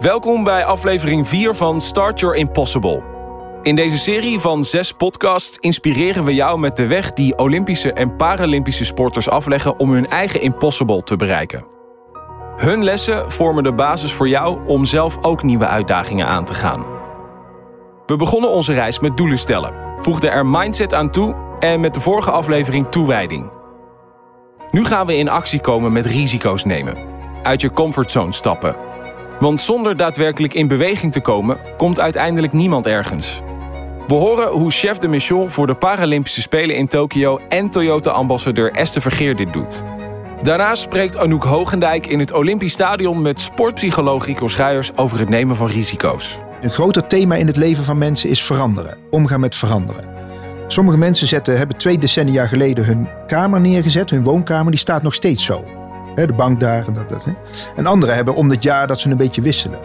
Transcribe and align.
Welkom 0.00 0.44
bij 0.44 0.64
aflevering 0.64 1.28
4 1.28 1.54
van 1.54 1.80
Start 1.80 2.20
Your 2.20 2.36
Impossible. 2.36 3.02
In 3.62 3.76
deze 3.76 3.98
serie 3.98 4.38
van 4.38 4.64
zes 4.64 4.92
podcasts 4.92 5.58
inspireren 5.58 6.24
we 6.24 6.34
jou 6.34 6.58
met 6.58 6.76
de 6.76 6.86
weg 6.86 7.12
die 7.12 7.38
Olympische 7.38 7.92
en 7.92 8.16
Paralympische 8.16 8.84
sporters 8.84 9.28
afleggen 9.28 9.78
om 9.78 9.90
hun 9.90 10.06
eigen 10.06 10.40
impossible 10.40 11.02
te 11.02 11.16
bereiken. 11.16 11.66
Hun 12.56 12.84
lessen 12.84 13.32
vormen 13.32 13.62
de 13.62 13.72
basis 13.72 14.12
voor 14.12 14.28
jou 14.28 14.66
om 14.66 14.84
zelf 14.84 15.24
ook 15.24 15.42
nieuwe 15.42 15.66
uitdagingen 15.66 16.26
aan 16.26 16.44
te 16.44 16.54
gaan. 16.54 16.86
We 18.06 18.16
begonnen 18.16 18.50
onze 18.50 18.72
reis 18.72 19.00
met 19.00 19.16
doelen 19.16 19.38
stellen, 19.38 19.72
voegden 19.96 20.30
er 20.30 20.46
mindset 20.46 20.94
aan 20.94 21.10
toe 21.10 21.34
en 21.58 21.80
met 21.80 21.94
de 21.94 22.00
vorige 22.00 22.30
aflevering 22.30 22.86
toewijding. 22.86 23.50
Nu 24.70 24.84
gaan 24.84 25.06
we 25.06 25.16
in 25.16 25.28
actie 25.28 25.60
komen 25.60 25.92
met 25.92 26.06
risico's 26.06 26.64
nemen, 26.64 26.96
uit 27.42 27.60
je 27.60 27.72
comfortzone 27.72 28.32
stappen. 28.32 28.89
Want 29.40 29.60
zonder 29.60 29.96
daadwerkelijk 29.96 30.54
in 30.54 30.68
beweging 30.68 31.12
te 31.12 31.20
komen, 31.20 31.56
komt 31.76 32.00
uiteindelijk 32.00 32.52
niemand 32.52 32.86
ergens. 32.86 33.40
We 34.06 34.14
horen 34.14 34.48
hoe 34.48 34.70
chef 34.70 34.98
de 34.98 35.08
mission 35.08 35.50
voor 35.50 35.66
de 35.66 35.74
Paralympische 35.74 36.40
Spelen 36.40 36.76
in 36.76 36.88
Tokio 36.88 37.40
en 37.48 37.70
Toyota-ambassadeur 37.70 38.72
Esther 38.72 39.02
Vergeer 39.02 39.36
dit 39.36 39.52
doet. 39.52 39.82
Daarnaast 40.42 40.82
spreekt 40.82 41.16
Anouk 41.16 41.44
Hogendijk 41.44 42.06
in 42.06 42.18
het 42.18 42.32
Olympisch 42.32 42.72
Stadion 42.72 43.22
met 43.22 43.40
sportpsycholoog 43.40 44.26
Rico 44.26 44.48
Schuijers 44.48 44.96
over 44.96 45.18
het 45.18 45.28
nemen 45.28 45.56
van 45.56 45.66
risico's. 45.66 46.38
Een 46.60 46.70
groter 46.70 47.06
thema 47.06 47.34
in 47.34 47.46
het 47.46 47.56
leven 47.56 47.84
van 47.84 47.98
mensen 47.98 48.28
is 48.28 48.42
veranderen, 48.42 48.98
omgaan 49.10 49.40
met 49.40 49.56
veranderen. 49.56 50.04
Sommige 50.66 50.98
mensen 50.98 51.26
zetten, 51.26 51.58
hebben 51.58 51.76
twee 51.76 51.98
decennia 51.98 52.46
geleden 52.46 52.84
hun 52.84 53.08
kamer 53.26 53.60
neergezet, 53.60 54.10
hun 54.10 54.22
woonkamer, 54.22 54.70
die 54.70 54.80
staat 54.80 55.02
nog 55.02 55.14
steeds 55.14 55.44
zo. 55.44 55.79
De 56.14 56.32
bank 56.36 56.60
daar 56.60 56.86
en 56.86 56.92
dat. 56.92 57.08
dat 57.08 57.24
En 57.76 57.86
anderen 57.86 58.14
hebben 58.14 58.34
om 58.34 58.50
het 58.50 58.62
jaar 58.62 58.86
dat 58.86 59.00
ze 59.00 59.10
een 59.10 59.16
beetje 59.16 59.42
wisselen. 59.42 59.78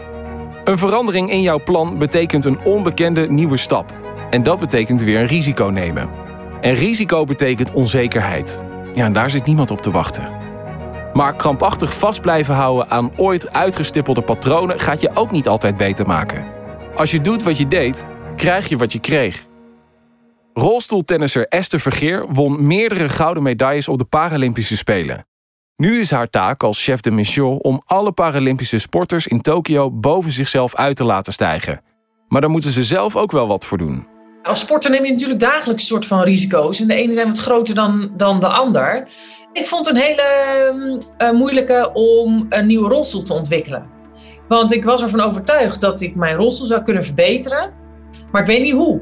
Een 0.64 0.78
verandering 0.78 1.30
in 1.30 1.40
jouw 1.40 1.62
plan 1.62 1.98
betekent 1.98 2.44
een 2.44 2.64
onbekende 2.64 3.26
nieuwe 3.28 3.56
stap. 3.56 3.92
En 4.30 4.42
dat 4.42 4.58
betekent 4.58 5.02
weer 5.02 5.20
een 5.20 5.26
risico 5.26 5.64
nemen. 5.64 6.08
En 6.60 6.74
risico 6.74 7.24
betekent 7.24 7.72
onzekerheid. 7.72 8.64
Ja, 8.92 9.04
en 9.04 9.12
daar 9.12 9.30
zit 9.30 9.46
niemand 9.46 9.70
op 9.70 9.80
te 9.80 9.90
wachten. 9.90 10.28
Maar 11.12 11.36
krampachtig 11.36 11.98
vast 11.98 12.20
blijven 12.20 12.54
houden 12.54 12.90
aan 12.90 13.10
ooit 13.16 13.52
uitgestippelde 13.52 14.22
patronen 14.22 14.80
gaat 14.80 15.00
je 15.00 15.10
ook 15.14 15.30
niet 15.30 15.48
altijd 15.48 15.76
beter 15.76 16.06
maken. 16.06 16.46
Als 16.94 17.10
je 17.10 17.20
doet 17.20 17.42
wat 17.42 17.58
je 17.58 17.68
deed, 17.68 18.06
krijg 18.36 18.68
je 18.68 18.76
wat 18.76 18.92
je 18.92 18.98
kreeg. 19.00 19.44
Rolstoeltennisser 20.52 21.48
Esther 21.48 21.80
Vergeer 21.80 22.26
won 22.32 22.66
meerdere 22.66 23.08
gouden 23.08 23.42
medailles 23.42 23.88
op 23.88 23.98
de 23.98 24.04
Paralympische 24.04 24.76
Spelen. 24.76 25.26
Nu 25.76 25.98
is 25.98 26.10
haar 26.10 26.30
taak 26.30 26.62
als 26.62 26.84
chef 26.84 27.00
de 27.00 27.10
mission 27.10 27.58
om 27.62 27.82
alle 27.86 28.12
Paralympische 28.12 28.78
sporters 28.78 29.26
in 29.26 29.40
Tokio 29.40 29.90
boven 29.90 30.32
zichzelf 30.32 30.74
uit 30.74 30.96
te 30.96 31.04
laten 31.04 31.32
stijgen. 31.32 31.80
Maar 32.28 32.40
daar 32.40 32.50
moeten 32.50 32.70
ze 32.70 32.84
zelf 32.84 33.16
ook 33.16 33.32
wel 33.32 33.46
wat 33.46 33.64
voor 33.64 33.78
doen. 33.78 34.06
Als 34.42 34.60
sporter 34.60 34.90
neem 34.90 35.04
je 35.04 35.10
natuurlijk 35.10 35.40
dagelijks 35.40 35.82
een 35.82 35.88
soort 35.88 36.06
van 36.06 36.22
risico's. 36.22 36.80
En 36.80 36.86
de 36.86 36.94
ene 36.94 37.12
zijn 37.12 37.26
wat 37.26 37.38
groter 37.38 37.74
dan, 37.74 38.12
dan 38.16 38.40
de 38.40 38.46
ander. 38.46 39.08
Ik 39.52 39.66
vond 39.66 39.86
het 39.86 39.94
een 39.96 40.02
hele 40.02 41.08
uh, 41.18 41.30
moeilijke 41.30 41.90
om 41.92 42.46
een 42.48 42.66
nieuwe 42.66 42.88
rolstoel 42.88 43.22
te 43.22 43.32
ontwikkelen. 43.32 43.86
Want 44.48 44.72
ik 44.72 44.84
was 44.84 45.02
ervan 45.02 45.20
overtuigd 45.20 45.80
dat 45.80 46.00
ik 46.00 46.14
mijn 46.14 46.36
rolstoel 46.36 46.66
zou 46.66 46.82
kunnen 46.82 47.04
verbeteren. 47.04 47.72
Maar 48.32 48.40
ik 48.40 48.46
weet 48.46 48.62
niet 48.62 48.74
hoe. 48.74 49.00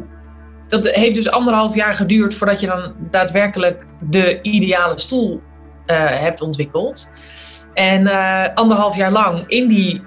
Dat 0.69 0.87
heeft 0.87 1.15
dus 1.15 1.31
anderhalf 1.31 1.75
jaar 1.75 1.95
geduurd 1.95 2.35
voordat 2.35 2.61
je 2.61 2.67
dan 2.67 2.95
daadwerkelijk 3.11 3.87
de 4.01 4.43
ideale 4.43 4.99
stoel 4.99 5.43
hebt 5.93 6.41
ontwikkeld. 6.41 7.11
En 7.75 8.03
uh, 8.03 8.45
anderhalf 8.55 8.97
jaar 8.97 9.13
lang 9.13 9.45
in 9.49 9.69
die 9.69 10.03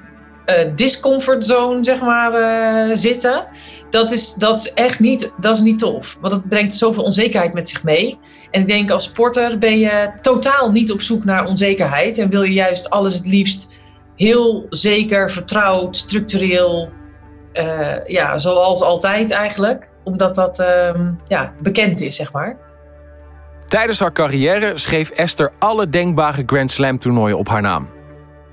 uh, 0.46 0.56
discomfort 0.76 1.46
zone, 1.46 1.84
zeg 1.84 2.02
maar, 2.02 2.98
zitten. 2.98 3.46
Dat 3.90 4.12
is, 4.12 4.34
dat 4.34 4.60
is 4.60 4.74
echt 4.74 5.00
niet, 5.00 5.32
dat 5.40 5.56
is 5.56 5.62
niet 5.62 5.80
tof. 5.80 6.18
Want 6.22 6.34
dat 6.34 6.50
brengt 6.50 6.74
zoveel 6.74 7.04
onzekerheid 7.04 7.54
met 7.54 7.70
zich 7.70 7.84
mee. 7.84 8.20
En 8.52 8.62
ik 8.62 8.68
denk 8.68 8.92
als 8.92 9.04
sporter 9.04 9.58
ben 9.58 9.80
je 9.80 10.12
totaal 10.22 10.72
niet 10.72 10.92
op 10.92 11.02
zoek 11.02 11.24
naar 11.24 11.46
onzekerheid. 11.46 12.18
En 12.18 12.30
wil 12.30 12.44
je 12.44 12.54
juist 12.54 12.90
alles 12.90 13.14
het 13.14 13.28
liefst 13.28 13.80
heel 14.16 14.66
zeker, 14.70 15.32
vertrouwd, 15.32 15.98
structureel. 15.98 16.90
ja, 18.08 18.38
zoals 18.38 18.82
altijd 18.82 19.32
eigenlijk. 19.32 19.92
Omdat 20.04 20.36
dat 20.36 20.60
uh, 20.60 21.10
ja, 21.28 21.54
bekend 21.62 22.02
is, 22.02 22.16
zeg 22.16 22.32
maar. 22.32 22.67
Tijdens 23.68 24.00
haar 24.00 24.12
carrière 24.12 24.72
schreef 24.78 25.10
Esther 25.10 25.52
alle 25.60 25.90
denkbare 25.90 26.44
Grand 26.46 26.72
Slam 26.72 26.98
toernooien 26.98 27.38
op 27.38 27.48
haar 27.48 27.62
naam. 27.62 27.90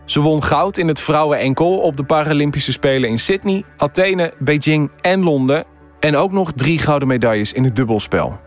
Ze 0.05 0.21
won 0.21 0.43
goud 0.43 0.77
in 0.77 0.89
het 0.89 1.01
vrouwen-enkel 1.01 1.79
op 1.79 1.97
de 1.97 2.05
Paralympische 2.05 2.73
Spelen 2.73 3.09
in 3.09 3.19
Sydney, 3.19 3.65
Athene, 3.77 4.33
Beijing 4.39 4.91
en 5.01 5.23
Londen. 5.23 5.65
En 6.01 6.17
ook 6.17 6.33
nog 6.33 6.53
drie 6.53 6.79
gouden 6.79 7.09
medailles 7.09 7.53
in 7.53 7.65
het 7.65 7.77
dubbelspel. 7.77 8.39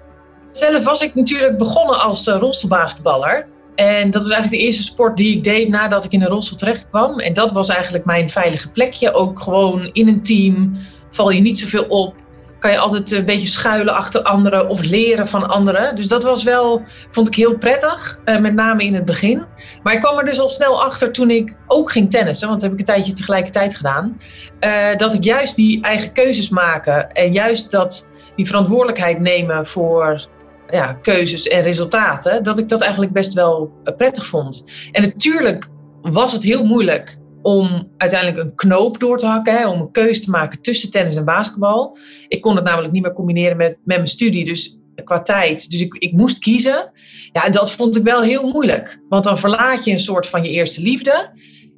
Zelf 0.51 0.83
was 0.83 1.01
ik 1.01 1.15
natuurlijk 1.15 1.57
begonnen 1.57 1.99
als 1.99 2.27
uh, 2.27 2.35
rolstoelbasketballer. 2.35 3.47
En 3.75 4.11
dat 4.11 4.21
was 4.21 4.31
eigenlijk 4.31 4.61
de 4.61 4.67
eerste 4.67 4.83
sport 4.83 5.17
die 5.17 5.35
ik 5.35 5.43
deed 5.43 5.69
nadat 5.69 6.03
ik 6.03 6.11
in 6.11 6.21
een 6.21 6.27
rolstoel 6.27 6.57
terecht 6.57 6.89
kwam. 6.89 7.19
En 7.19 7.33
dat 7.33 7.51
was 7.51 7.69
eigenlijk 7.69 8.05
mijn 8.05 8.29
veilige 8.29 8.71
plekje. 8.71 9.13
Ook 9.13 9.39
gewoon 9.39 9.89
in 9.93 10.07
een 10.07 10.21
team 10.21 10.77
val 11.09 11.29
je 11.29 11.41
niet 11.41 11.59
zoveel 11.59 11.85
op 11.87 12.15
kan 12.59 12.71
je 12.71 12.77
altijd 12.77 13.11
een 13.11 13.25
beetje 13.25 13.47
schuilen 13.47 13.93
achter 13.93 14.21
anderen 14.21 14.69
of 14.69 14.83
leren 14.83 15.27
van 15.27 15.49
anderen. 15.49 15.95
Dus 15.95 16.07
dat 16.07 16.23
was 16.23 16.43
wel, 16.43 16.81
vond 17.11 17.27
ik 17.27 17.35
heel 17.35 17.57
prettig, 17.57 18.19
uh, 18.25 18.39
met 18.39 18.53
name 18.53 18.83
in 18.83 18.93
het 18.93 19.05
begin. 19.05 19.45
Maar 19.83 19.93
ik 19.93 19.99
kwam 19.99 20.17
er 20.17 20.25
dus 20.25 20.39
al 20.39 20.49
snel 20.49 20.83
achter 20.83 21.11
toen 21.11 21.29
ik 21.29 21.57
ook 21.67 21.91
ging 21.91 22.09
tennissen, 22.09 22.47
want 22.47 22.61
dat 22.61 22.69
heb 22.69 22.79
ik 22.79 22.87
een 22.87 22.93
tijdje 22.93 23.13
tegelijkertijd 23.13 23.75
gedaan. 23.75 24.17
Uh, 24.59 24.95
dat 24.95 25.13
ik 25.13 25.23
juist 25.23 25.55
die 25.55 25.83
eigen 25.83 26.11
keuzes 26.11 26.49
maken 26.49 27.11
en 27.11 27.33
juist 27.33 27.71
dat 27.71 28.09
die 28.35 28.45
verantwoordelijkheid 28.45 29.19
nemen 29.19 29.65
voor 29.65 30.27
ja, 30.69 30.93
keuzes 30.93 31.47
en 31.47 31.61
resultaten, 31.61 32.43
dat 32.43 32.57
ik 32.57 32.69
dat 32.69 32.81
eigenlijk 32.81 33.11
best 33.11 33.33
wel 33.33 33.71
uh, 33.83 33.95
prettig 33.95 34.25
vond. 34.25 34.65
En 34.91 35.01
natuurlijk 35.01 35.67
was 36.01 36.33
het 36.33 36.43
heel 36.43 36.63
moeilijk 36.63 37.17
om 37.47 37.91
uiteindelijk 37.97 38.43
een 38.43 38.55
knoop 38.55 38.99
door 38.99 39.17
te 39.17 39.25
hakken, 39.25 39.69
om 39.69 39.81
een 39.81 39.91
keuze 39.91 40.21
te 40.21 40.29
maken 40.29 40.61
tussen 40.61 40.91
tennis 40.91 41.15
en 41.15 41.25
basketbal. 41.25 41.97
Ik 42.27 42.41
kon 42.41 42.55
het 42.55 42.63
namelijk 42.65 42.93
niet 42.93 43.01
meer 43.01 43.13
combineren 43.13 43.57
met, 43.57 43.79
met 43.83 43.97
mijn 43.97 44.07
studie, 44.07 44.45
dus 44.45 44.79
qua 45.03 45.21
tijd. 45.21 45.71
Dus 45.71 45.81
ik, 45.81 45.93
ik 45.93 46.11
moest 46.11 46.39
kiezen. 46.39 46.91
Ja, 47.31 47.49
dat 47.49 47.71
vond 47.71 47.95
ik 47.95 48.03
wel 48.03 48.21
heel 48.21 48.51
moeilijk. 48.51 49.01
Want 49.09 49.23
dan 49.23 49.37
verlaat 49.37 49.85
je 49.85 49.91
een 49.91 49.99
soort 49.99 50.27
van 50.27 50.43
je 50.43 50.49
eerste 50.49 50.81
liefde. 50.81 51.31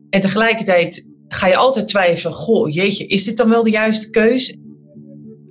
En 0.09 0.19
tegelijkertijd 0.19 1.07
ga 1.28 1.47
je 1.47 1.56
altijd 1.56 1.88
twijfelen: 1.88 2.34
goh, 2.34 2.74
jeetje, 2.74 3.07
is 3.07 3.24
dit 3.24 3.38
dan 3.38 3.50
wel 3.50 3.63
de 3.63 3.69
juiste 3.69 4.09
keus? 4.09 4.56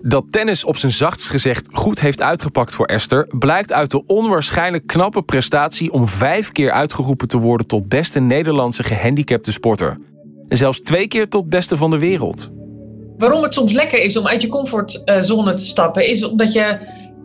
Dat 0.01 0.25
tennis 0.31 0.65
op 0.65 0.77
zijn 0.77 0.93
zachtst 0.93 1.29
gezegd 1.29 1.69
goed 1.73 2.01
heeft 2.01 2.23
uitgepakt 2.23 2.75
voor 2.75 2.87
Esther 2.87 3.27
blijkt 3.39 3.73
uit 3.73 3.91
de 3.91 4.07
onwaarschijnlijk 4.07 4.87
knappe 4.87 5.23
prestatie 5.23 5.93
om 5.93 6.09
vijf 6.09 6.53
keer 6.53 6.71
uitgeroepen 6.71 7.29
te 7.29 7.39
worden 7.39 7.67
tot 7.67 7.89
beste 7.89 8.21
Nederlandse 8.21 8.83
gehandicapte 8.83 9.53
sporter. 9.53 9.99
En 10.49 10.57
zelfs 10.57 10.81
twee 10.81 11.09
keer 11.09 11.29
tot 11.29 11.49
beste 11.49 11.77
van 11.77 11.91
de 11.91 11.99
wereld. 11.99 12.51
Waarom 13.17 13.43
het 13.43 13.55
soms 13.55 13.73
lekker 13.73 14.03
is 14.03 14.17
om 14.17 14.27
uit 14.27 14.43
je 14.43 14.49
comfortzone 14.49 15.55
te 15.55 15.65
stappen, 15.65 16.09
is 16.09 16.25
omdat 16.25 16.53
je 16.53 16.79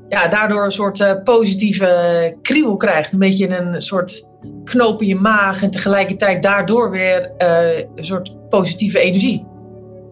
ja, 0.09 0.27
daardoor 0.27 0.65
een 0.65 0.71
soort 0.71 0.99
uh, 0.99 1.11
positieve 1.23 2.37
kriebel 2.41 2.77
krijgt. 2.77 3.13
Een 3.13 3.19
beetje 3.19 3.57
een 3.57 3.81
soort 3.81 4.29
knoop 4.63 5.01
in 5.01 5.07
je 5.07 5.15
maag 5.15 5.63
en 5.63 5.71
tegelijkertijd 5.71 6.43
daardoor 6.43 6.91
weer 6.91 7.31
uh, 7.37 7.77
een 7.95 8.05
soort 8.05 8.49
positieve 8.49 8.99
energie. 8.99 9.45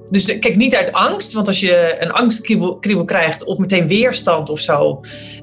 Dus 0.09 0.39
kijk, 0.39 0.55
niet 0.55 0.75
uit 0.75 0.91
angst, 0.91 1.33
want 1.33 1.47
als 1.47 1.59
je 1.59 1.95
een 1.99 2.11
angstkriebel 2.11 3.05
krijgt 3.05 3.43
of 3.43 3.57
meteen 3.57 3.88
weerstand 3.88 4.49
of 4.49 4.59
zo, 4.59 4.99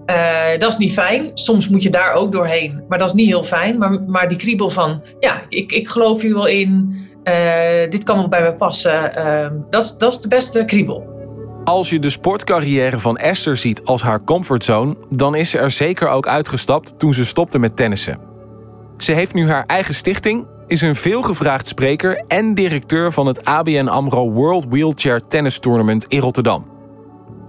uh, 0.07 0.59
dat 0.59 0.69
is 0.69 0.79
niet 0.79 0.93
fijn. 0.93 1.31
Soms 1.35 1.69
moet 1.69 1.83
je 1.83 1.91
daar 1.91 2.13
ook 2.13 2.33
doorheen, 2.33 2.85
maar 2.89 2.99
dat 2.99 3.09
is 3.09 3.15
niet 3.15 3.27
heel 3.27 3.43
fijn. 3.43 3.79
Maar, 3.79 4.03
maar 4.03 4.29
die 4.29 4.39
kriebel 4.39 4.71
van, 4.71 5.03
ja, 5.21 5.43
ik, 5.49 5.73
ik 5.73 5.89
geloof 5.89 6.23
hier 6.23 6.35
wel 6.35 6.47
in, 6.47 6.97
uh, 7.29 7.91
dit 7.91 8.05
kan 8.05 8.17
wel 8.17 8.29
bij 8.29 8.43
me 8.43 8.55
passen, 8.55 9.13
uh, 9.19 9.61
dat, 9.71 9.83
is, 9.83 9.97
dat 9.97 10.13
is 10.13 10.21
de 10.21 10.29
beste 10.29 10.65
kriebel. 10.65 11.17
Als 11.65 11.91
je 11.91 11.99
de 11.99 12.11
sportcarrière 12.11 12.99
van 12.99 13.17
Esther 13.17 13.57
ziet 13.57 13.85
als 13.85 14.03
haar 14.03 14.25
comfortzone, 14.25 14.97
dan 15.11 15.35
is 15.35 15.51
ze 15.51 15.59
er 15.59 15.71
zeker 15.71 16.09
ook 16.09 16.27
uitgestapt 16.27 16.99
toen 16.99 17.15
ze 17.15 17.25
stopte 17.25 17.59
met 17.59 17.77
tennissen. 17.77 18.19
Ze 18.97 19.13
heeft 19.13 19.35
nu 19.35 19.49
haar 19.49 19.65
eigen 19.67 19.95
stichting 19.95 20.47
is 20.69 20.81
een 20.81 20.97
veelgevraagd 20.97 21.67
spreker 21.67 22.25
en 22.27 22.55
directeur 22.55 23.13
van 23.13 23.27
het 23.27 23.45
ABN 23.45 23.87
AMRO 23.87 24.31
World 24.31 24.65
Wheelchair 24.69 25.21
Tennis 25.29 25.59
Tournament 25.59 26.05
in 26.09 26.21
Rotterdam. 26.21 26.67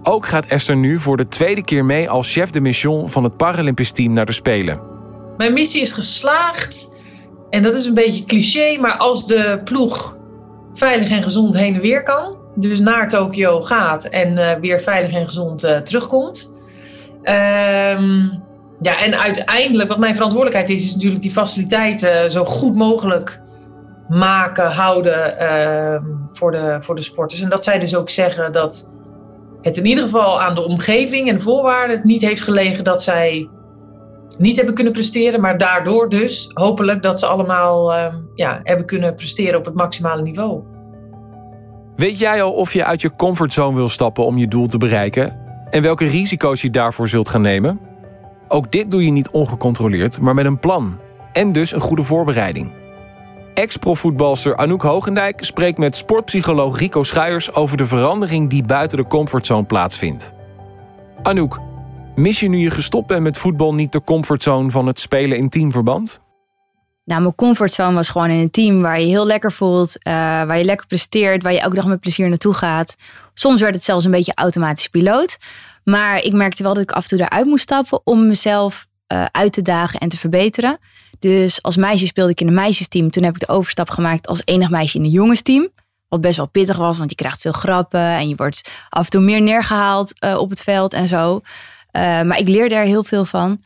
Ook 0.02 0.26
gaat 0.26 0.46
Esther 0.46 0.76
nu 0.76 0.98
voor 0.98 1.16
de 1.16 1.28
tweede 1.28 1.64
keer 1.64 1.84
mee 1.84 2.10
als 2.10 2.32
chef 2.32 2.50
de 2.50 2.60
mission 2.60 3.10
van 3.10 3.24
het 3.24 3.36
Paralympisch 3.36 3.92
team 3.92 4.12
naar 4.12 4.26
de 4.26 4.32
Spelen. 4.32 4.80
Mijn 5.36 5.52
missie 5.52 5.80
is 5.80 5.92
geslaagd 5.92 6.90
en 7.50 7.62
dat 7.62 7.74
is 7.74 7.86
een 7.86 7.94
beetje 7.94 8.24
cliché, 8.24 8.76
maar 8.80 8.96
als 8.96 9.26
de 9.26 9.60
ploeg 9.64 10.18
veilig 10.72 11.10
en 11.10 11.22
gezond 11.22 11.56
heen 11.56 11.74
en 11.74 11.80
weer 11.80 12.02
kan, 12.02 12.36
dus 12.54 12.80
naar 12.80 13.08
Tokio 13.08 13.60
gaat 13.60 14.04
en 14.04 14.36
uh, 14.36 14.52
weer 14.52 14.80
veilig 14.80 15.12
en 15.12 15.24
gezond 15.24 15.64
uh, 15.64 15.76
terugkomt. 15.76 16.52
Ehm 17.22 18.28
ja, 18.80 19.00
en 19.00 19.18
uiteindelijk, 19.18 19.88
wat 19.88 19.98
mijn 19.98 20.14
verantwoordelijkheid 20.14 20.78
is, 20.78 20.84
is 20.84 20.94
natuurlijk 20.94 21.22
die 21.22 21.30
faciliteiten 21.30 22.30
zo 22.30 22.44
goed 22.44 22.74
mogelijk 22.74 23.40
maken, 24.08 24.70
houden 24.70 25.38
ehm, 25.38 26.04
voor, 26.30 26.50
de, 26.50 26.76
voor 26.80 26.94
de 26.94 27.02
sporters. 27.02 27.40
En 27.40 27.48
dat 27.48 27.64
zij 27.64 27.78
dus 27.78 27.94
ook 27.94 28.10
zeggen 28.10 28.52
dat 28.52 28.90
het 29.62 29.76
in 29.76 29.86
ieder 29.86 30.04
geval 30.04 30.40
aan 30.40 30.54
de 30.54 30.66
omgeving 30.66 31.28
en 31.28 31.36
de 31.36 31.42
voorwaarden 31.42 32.00
niet 32.02 32.20
heeft 32.20 32.42
gelegen 32.42 32.84
dat 32.84 33.02
zij 33.02 33.48
niet 34.40 34.56
hebben 34.56 34.74
kunnen 34.74 34.92
presteren. 34.92 35.40
Maar 35.40 35.58
daardoor 35.58 36.08
dus 36.08 36.50
hopelijk 36.54 37.02
dat 37.02 37.18
ze 37.18 37.26
allemaal 37.26 37.94
ehm, 37.94 38.16
ja, 38.34 38.60
hebben 38.62 38.86
kunnen 38.86 39.14
presteren 39.14 39.58
op 39.58 39.64
het 39.64 39.74
maximale 39.74 40.22
niveau. 40.22 40.62
Weet 41.96 42.18
jij 42.18 42.42
al 42.42 42.52
of 42.52 42.72
je 42.72 42.84
uit 42.84 43.00
je 43.00 43.16
comfortzone 43.16 43.76
wil 43.76 43.88
stappen 43.88 44.24
om 44.24 44.38
je 44.38 44.48
doel 44.48 44.66
te 44.66 44.78
bereiken? 44.78 45.38
En 45.70 45.82
welke 45.82 46.04
risico's 46.04 46.62
je 46.62 46.70
daarvoor 46.70 47.08
zult 47.08 47.28
gaan 47.28 47.40
nemen? 47.40 47.80
Ook 48.48 48.72
dit 48.72 48.90
doe 48.90 49.04
je 49.04 49.10
niet 49.10 49.30
ongecontroleerd, 49.30 50.20
maar 50.20 50.34
met 50.34 50.44
een 50.44 50.58
plan. 50.58 50.98
En 51.32 51.52
dus 51.52 51.72
een 51.72 51.80
goede 51.80 52.02
voorbereiding. 52.02 52.72
Ex-profvoetbalster 53.54 54.56
Anouk 54.56 54.82
Hogendijk 54.82 55.44
spreekt 55.44 55.78
met 55.78 55.96
sportpsycholoog 55.96 56.78
Rico 56.78 57.02
Schuijers 57.02 57.54
over 57.54 57.76
de 57.76 57.86
verandering 57.86 58.50
die 58.50 58.62
buiten 58.62 58.98
de 58.98 59.06
comfortzone 59.06 59.64
plaatsvindt. 59.64 60.32
Anouk, 61.22 61.60
mis 62.20 62.40
je 62.40 62.48
nu 62.48 62.58
je 62.58 62.70
gestopt 62.70 63.06
bent 63.06 63.22
met 63.22 63.38
voetbal 63.38 63.74
niet 63.74 63.92
de 63.92 64.02
comfortzone 64.04 64.70
van 64.70 64.86
het 64.86 65.00
spelen 65.00 65.38
in 65.38 65.48
teamverband? 65.48 66.20
Nou, 67.04 67.22
mijn 67.22 67.34
comfortzone 67.34 67.94
was 67.94 68.08
gewoon 68.08 68.30
in 68.30 68.38
een 68.38 68.50
team 68.50 68.82
waar 68.82 69.00
je 69.00 69.06
heel 69.06 69.26
lekker 69.26 69.52
voelt, 69.52 69.96
uh, 69.96 70.12
waar 70.12 70.58
je 70.58 70.64
lekker 70.64 70.86
presteert, 70.86 71.42
waar 71.42 71.52
je 71.52 71.60
elke 71.60 71.74
dag 71.74 71.86
met 71.86 72.00
plezier 72.00 72.28
naartoe 72.28 72.54
gaat. 72.54 72.96
Soms 73.34 73.60
werd 73.60 73.74
het 73.74 73.84
zelfs 73.84 74.04
een 74.04 74.10
beetje 74.10 74.32
automatisch 74.34 74.88
piloot. 74.88 75.38
Maar 75.84 76.22
ik 76.22 76.32
merkte 76.32 76.62
wel 76.62 76.74
dat 76.74 76.82
ik 76.82 76.92
af 76.92 77.02
en 77.02 77.08
toe 77.08 77.26
eruit 77.26 77.46
moest 77.46 77.62
stappen 77.62 78.00
om 78.04 78.26
mezelf 78.26 78.86
uh, 79.12 79.24
uit 79.30 79.52
te 79.52 79.62
dagen 79.62 80.00
en 80.00 80.08
te 80.08 80.18
verbeteren. 80.18 80.78
Dus 81.18 81.62
als 81.62 81.76
meisje 81.76 82.06
speelde 82.06 82.30
ik 82.30 82.40
in 82.40 82.46
een 82.46 82.54
meisjesteam. 82.54 83.10
Toen 83.10 83.22
heb 83.22 83.34
ik 83.34 83.40
de 83.40 83.52
overstap 83.52 83.90
gemaakt 83.90 84.26
als 84.26 84.42
enig 84.44 84.70
meisje 84.70 84.98
in 84.98 85.04
een 85.04 85.10
jongensteam. 85.10 85.68
Wat 86.08 86.20
best 86.20 86.36
wel 86.36 86.48
pittig 86.48 86.76
was, 86.76 86.98
want 86.98 87.10
je 87.10 87.16
krijgt 87.16 87.40
veel 87.40 87.52
grappen 87.52 88.00
en 88.00 88.28
je 88.28 88.34
wordt 88.34 88.70
af 88.88 89.04
en 89.04 89.10
toe 89.10 89.20
meer 89.20 89.40
neergehaald 89.40 90.14
uh, 90.24 90.38
op 90.38 90.50
het 90.50 90.62
veld 90.62 90.92
en 90.92 91.08
zo. 91.08 91.40
Uh, 91.92 92.02
maar 92.02 92.38
ik 92.38 92.48
leerde 92.48 92.74
er 92.74 92.84
heel 92.84 93.04
veel 93.04 93.24
van. 93.24 93.62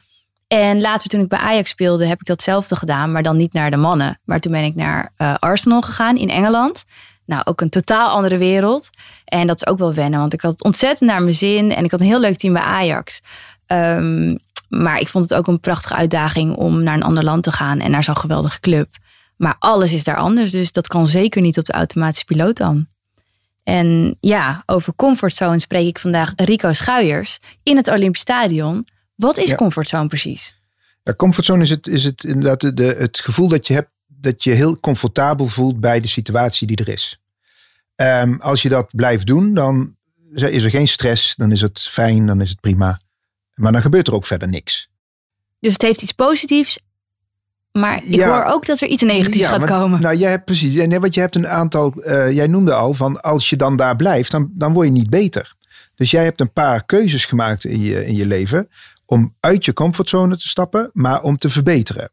En 0.48 0.80
later 0.80 1.08
toen 1.08 1.20
ik 1.20 1.28
bij 1.28 1.38
Ajax 1.38 1.70
speelde, 1.70 2.06
heb 2.06 2.20
ik 2.20 2.26
datzelfde 2.26 2.76
gedaan, 2.76 3.12
maar 3.12 3.22
dan 3.22 3.36
niet 3.36 3.52
naar 3.52 3.70
de 3.70 3.76
mannen. 3.76 4.20
Maar 4.24 4.40
toen 4.40 4.52
ben 4.52 4.64
ik 4.64 4.74
naar 4.74 5.12
uh, 5.18 5.34
Arsenal 5.38 5.80
gegaan 5.82 6.16
in 6.16 6.30
Engeland. 6.30 6.84
Nou, 7.26 7.42
ook 7.44 7.60
een 7.60 7.70
totaal 7.70 8.08
andere 8.08 8.38
wereld. 8.38 8.90
En 9.24 9.46
dat 9.46 9.56
is 9.56 9.66
ook 9.66 9.78
wel 9.78 9.94
wennen, 9.94 10.20
want 10.20 10.32
ik 10.32 10.40
had 10.40 10.64
ontzettend 10.64 11.10
naar 11.10 11.22
mijn 11.22 11.34
zin. 11.34 11.74
En 11.74 11.84
ik 11.84 11.90
had 11.90 12.00
een 12.00 12.06
heel 12.06 12.20
leuk 12.20 12.36
team 12.36 12.52
bij 12.52 12.62
Ajax. 12.62 13.20
Um, 13.66 14.36
maar 14.68 15.00
ik 15.00 15.08
vond 15.08 15.24
het 15.24 15.38
ook 15.38 15.46
een 15.46 15.60
prachtige 15.60 15.94
uitdaging 15.94 16.56
om 16.56 16.82
naar 16.82 16.94
een 16.94 17.02
ander 17.02 17.24
land 17.24 17.42
te 17.42 17.52
gaan 17.52 17.80
en 17.80 17.90
naar 17.90 18.04
zo'n 18.04 18.16
geweldige 18.16 18.60
club. 18.60 18.88
Maar 19.36 19.56
alles 19.58 19.92
is 19.92 20.04
daar 20.04 20.16
anders, 20.16 20.50
dus 20.50 20.72
dat 20.72 20.86
kan 20.86 21.06
zeker 21.06 21.42
niet 21.42 21.58
op 21.58 21.64
de 21.64 21.72
automatische 21.72 22.24
piloot 22.24 22.56
dan. 22.56 22.86
En 23.64 24.16
ja, 24.20 24.62
over 24.66 24.94
comfortzone 24.94 25.58
spreek 25.58 25.86
ik 25.86 25.98
vandaag 25.98 26.32
Rico 26.36 26.72
Schuijers 26.72 27.38
in 27.62 27.76
het 27.76 27.88
Olympisch 27.88 28.20
Stadion. 28.20 28.86
Wat 29.14 29.38
is 29.38 29.50
ja. 29.50 29.56
comfortzone 29.56 30.06
precies? 30.06 30.56
Ja, 31.02 31.14
comfortzone 31.14 31.62
is 31.62 31.70
het, 31.70 31.86
is 31.86 32.04
het 32.04 32.24
inderdaad 32.24 32.60
de, 32.60 32.74
de, 32.74 32.84
het 32.98 33.20
gevoel 33.20 33.48
dat 33.48 33.66
je 33.66 33.74
hebt 33.74 33.90
dat 34.06 34.42
je 34.42 34.50
heel 34.50 34.80
comfortabel 34.80 35.46
voelt 35.46 35.80
bij 35.80 36.00
de 36.00 36.08
situatie 36.08 36.66
die 36.66 36.76
er 36.76 36.88
is. 36.88 37.18
Um, 37.96 38.40
als 38.40 38.62
je 38.62 38.68
dat 38.68 38.90
blijft 38.94 39.26
doen, 39.26 39.54
dan 39.54 39.96
is 40.32 40.64
er 40.64 40.70
geen 40.70 40.88
stress, 40.88 41.34
dan 41.34 41.52
is 41.52 41.60
het 41.60 41.80
fijn, 41.80 42.26
dan 42.26 42.40
is 42.40 42.48
het 42.48 42.60
prima. 42.60 43.00
Maar 43.54 43.72
dan 43.72 43.80
gebeurt 43.80 44.06
er 44.06 44.14
ook 44.14 44.26
verder 44.26 44.48
niks. 44.48 44.88
Dus 45.60 45.72
het 45.72 45.82
heeft 45.82 46.02
iets 46.02 46.12
positiefs. 46.12 46.78
Maar 47.78 47.96
ik 47.96 48.14
ja, 48.14 48.28
hoor 48.28 48.52
ook 48.52 48.66
dat 48.66 48.80
er 48.80 48.88
iets 48.88 49.02
negatiefs 49.02 49.38
ja, 49.38 49.48
gaat 49.48 49.60
maar, 49.60 49.68
komen. 49.68 50.00
Nou, 50.00 50.16
jij 50.16 50.30
hebt 50.30 50.44
precies. 50.44 50.74
Nee, 50.74 51.00
want 51.00 51.14
je 51.14 51.20
hebt 51.20 51.36
een 51.36 51.48
aantal. 51.48 51.92
Uh, 51.96 52.32
jij 52.32 52.46
noemde 52.46 52.74
al 52.74 52.94
van 52.94 53.20
als 53.20 53.50
je 53.50 53.56
dan 53.56 53.76
daar 53.76 53.96
blijft, 53.96 54.30
dan, 54.30 54.50
dan 54.52 54.72
word 54.72 54.86
je 54.86 54.92
niet 54.92 55.10
beter. 55.10 55.54
Dus 55.94 56.10
jij 56.10 56.24
hebt 56.24 56.40
een 56.40 56.52
paar 56.52 56.84
keuzes 56.84 57.24
gemaakt 57.24 57.64
in 57.64 57.80
je, 57.80 58.06
in 58.06 58.14
je 58.14 58.26
leven. 58.26 58.68
Om 59.06 59.34
uit 59.40 59.64
je 59.64 59.72
comfortzone 59.72 60.36
te 60.36 60.48
stappen, 60.48 60.90
maar 60.92 61.22
om 61.22 61.36
te 61.36 61.50
verbeteren. 61.50 62.10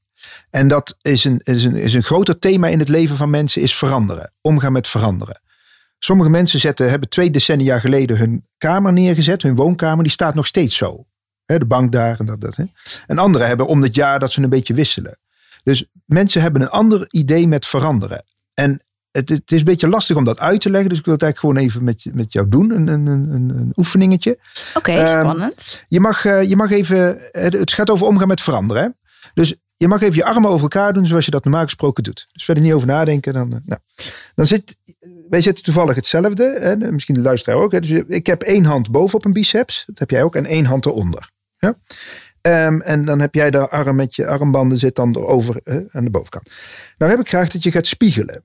En 0.49 0.67
dat 0.67 0.97
is 1.01 1.23
een, 1.23 1.39
is, 1.43 1.63
een, 1.63 1.75
is 1.75 1.93
een 1.93 2.03
groter 2.03 2.39
thema 2.39 2.67
in 2.67 2.79
het 2.79 2.89
leven 2.89 3.15
van 3.15 3.29
mensen, 3.29 3.61
is 3.61 3.75
veranderen. 3.75 4.33
Omgaan 4.41 4.71
met 4.71 4.87
veranderen. 4.87 5.41
Sommige 5.99 6.29
mensen 6.29 6.59
zetten, 6.59 6.89
hebben 6.89 7.09
twee 7.09 7.31
decennia 7.31 7.79
geleden 7.79 8.17
hun 8.17 8.47
kamer 8.57 8.93
neergezet, 8.93 9.41
hun 9.41 9.55
woonkamer, 9.55 10.03
die 10.03 10.13
staat 10.13 10.35
nog 10.35 10.47
steeds 10.47 10.77
zo. 10.77 11.05
De 11.45 11.65
bank 11.65 11.91
daar 11.91 12.19
en 12.19 12.25
dat. 12.25 12.41
dat. 12.41 12.55
En 13.07 13.17
anderen 13.17 13.47
hebben 13.47 13.67
om 13.67 13.81
het 13.81 13.95
jaar 13.95 14.19
dat 14.19 14.31
ze 14.31 14.41
een 14.41 14.49
beetje 14.49 14.73
wisselen. 14.73 15.17
Dus 15.63 15.85
mensen 16.05 16.41
hebben 16.41 16.61
een 16.61 16.69
ander 16.69 17.07
idee 17.09 17.47
met 17.47 17.67
veranderen. 17.67 18.25
En 18.53 18.83
het, 19.11 19.29
het, 19.29 19.51
is 19.51 19.59
een 19.59 19.65
beetje 19.65 19.87
lastig 19.87 20.15
om 20.15 20.23
dat 20.23 20.39
uit 20.39 20.61
te 20.61 20.69
leggen. 20.69 20.89
Dus 20.89 20.99
ik 20.99 21.05
wil 21.05 21.13
het 21.13 21.23
eigenlijk 21.23 21.53
gewoon 21.55 21.69
even 21.69 21.83
met, 21.83 22.05
met 22.13 22.33
jou 22.33 22.47
doen. 22.47 22.71
Een, 22.71 22.87
een, 22.87 23.07
een, 23.07 23.49
een 23.55 23.73
oefeningetje. 23.75 24.39
Oké, 24.73 24.91
okay, 24.91 25.07
spannend. 25.07 25.79
Um, 25.79 25.85
je, 25.87 25.99
mag, 25.99 26.25
uh, 26.25 26.43
je 26.43 26.55
mag 26.55 26.71
even. 26.71 27.17
Het 27.31 27.73
gaat 27.73 27.89
over 27.89 28.07
omgaan 28.07 28.27
met 28.27 28.41
veranderen. 28.41 28.83
Hè? 28.83 28.89
Dus 29.33 29.55
je 29.75 29.87
mag 29.87 30.01
even 30.01 30.15
je 30.15 30.25
armen 30.25 30.49
over 30.49 30.61
elkaar 30.61 30.93
doen 30.93 31.05
zoals 31.05 31.25
je 31.25 31.31
dat 31.31 31.43
normaal 31.43 31.63
gesproken 31.63 32.03
doet. 32.03 32.27
Dus 32.31 32.43
verder 32.43 32.63
niet 32.63 32.73
over 32.73 32.87
nadenken. 32.87 33.33
Dan, 33.33 33.53
uh, 33.53 33.59
nou. 33.65 33.81
dan 34.35 34.45
zit. 34.45 34.75
Wij 35.29 35.41
zitten 35.41 35.63
toevallig 35.63 35.95
hetzelfde. 35.95 36.57
Hè? 36.59 36.91
Misschien 36.91 37.15
de 37.15 37.21
luisteraar 37.21 37.59
ook. 37.59 37.71
Hè? 37.71 37.79
Dus 37.79 37.91
ik 38.07 38.25
heb 38.25 38.41
één 38.41 38.65
hand 38.65 38.91
bovenop 38.91 39.25
een 39.25 39.33
biceps. 39.33 39.83
Dat 39.85 39.99
heb 39.99 40.09
jij 40.09 40.23
ook. 40.23 40.35
En 40.35 40.45
één 40.45 40.65
hand 40.65 40.85
eronder. 40.85 41.29
Ja? 41.57 41.77
Um, 42.41 42.81
en 42.81 43.05
dan 43.05 43.19
heb 43.19 43.33
jij 43.33 43.51
de 43.51 43.69
arm 43.69 43.95
met 43.95 44.15
je 44.15 44.27
armbanden 44.27 44.77
zit 44.77 44.95
dan 44.95 45.15
over 45.15 45.61
uh, 45.63 45.75
aan 45.91 46.03
de 46.03 46.09
bovenkant. 46.09 46.51
Nou 46.97 47.11
heb 47.11 47.19
ik 47.19 47.27
graag 47.27 47.49
dat 47.49 47.63
je 47.63 47.71
gaat 47.71 47.88
spiegelen. 47.88 48.43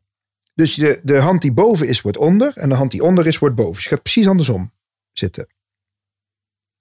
Dus 0.55 0.75
de, 0.75 1.01
de 1.03 1.19
hand 1.19 1.43
die 1.43 1.53
boven 1.53 1.89
is, 1.89 2.01
wordt 2.01 2.19
onder. 2.19 2.57
En 2.57 2.69
de 2.69 2.75
hand 2.75 2.91
die 2.91 3.03
onder 3.03 3.27
is, 3.27 3.39
wordt 3.39 3.55
boven. 3.55 3.75
Dus 3.75 3.83
je 3.83 3.89
gaat 3.89 4.03
precies 4.03 4.29
andersom 4.29 4.73
zitten. 5.13 5.47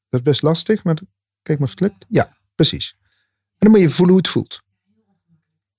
Dat 0.09 0.19
is 0.19 0.21
best 0.21 0.41
lastig, 0.41 0.83
maar 0.83 0.95
kijk 1.41 1.59
maar 1.59 1.67
of 1.67 1.79
het 1.79 1.79
lukt. 1.79 2.05
Ja, 2.07 2.37
precies. 2.55 2.97
En 2.99 3.55
dan 3.57 3.71
moet 3.71 3.79
je 3.79 3.89
voelen 3.89 4.15
hoe 4.15 4.23
het 4.23 4.31
voelt. 4.31 4.61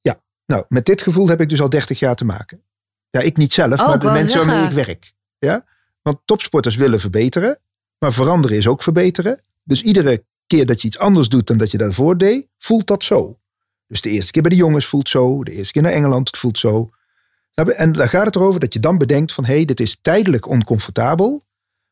Ja, 0.00 0.20
nou, 0.46 0.64
met 0.68 0.86
dit 0.86 1.02
gevoel 1.02 1.28
heb 1.28 1.40
ik 1.40 1.48
dus 1.48 1.60
al 1.60 1.70
30 1.70 1.98
jaar 1.98 2.14
te 2.14 2.24
maken. 2.24 2.62
Ja, 3.10 3.20
ik 3.20 3.36
niet 3.36 3.52
zelf, 3.52 3.80
oh, 3.80 3.88
maar 3.88 3.98
de 3.98 4.10
mensen 4.10 4.46
waarmee 4.46 4.68
ik 4.68 4.86
werk. 4.86 5.12
Ja? 5.38 5.64
Want 6.02 6.18
topsporters 6.24 6.76
willen 6.76 7.00
verbeteren, 7.00 7.58
maar 7.98 8.12
veranderen 8.12 8.56
is 8.56 8.68
ook 8.68 8.82
verbeteren. 8.82 9.42
Dus 9.62 9.82
iedere 9.82 10.24
keer 10.46 10.66
dat 10.66 10.80
je 10.80 10.86
iets 10.86 10.98
anders 10.98 11.28
doet 11.28 11.46
dan 11.46 11.56
dat 11.56 11.70
je 11.70 11.78
daarvoor 11.78 12.18
deed, 12.18 12.48
voelt 12.58 12.86
dat 12.86 13.04
zo. 13.04 13.38
Dus 13.86 14.00
de 14.00 14.10
eerste 14.10 14.30
keer 14.30 14.42
bij 14.42 14.50
de 14.50 14.56
jongens 14.56 14.86
voelt 14.86 15.08
zo, 15.08 15.44
de 15.44 15.52
eerste 15.52 15.72
keer 15.72 15.82
naar 15.82 15.92
Engeland, 15.92 16.26
het 16.26 16.38
voelt 16.38 16.58
zo. 16.58 16.90
En 17.54 17.92
daar 17.92 18.08
gaat 18.08 18.26
het 18.26 18.36
erover 18.36 18.60
dat 18.60 18.72
je 18.72 18.80
dan 18.80 18.98
bedenkt 18.98 19.32
van 19.32 19.44
hé, 19.44 19.54
hey, 19.54 19.64
dit 19.64 19.80
is 19.80 19.98
tijdelijk 20.02 20.48
oncomfortabel, 20.48 21.42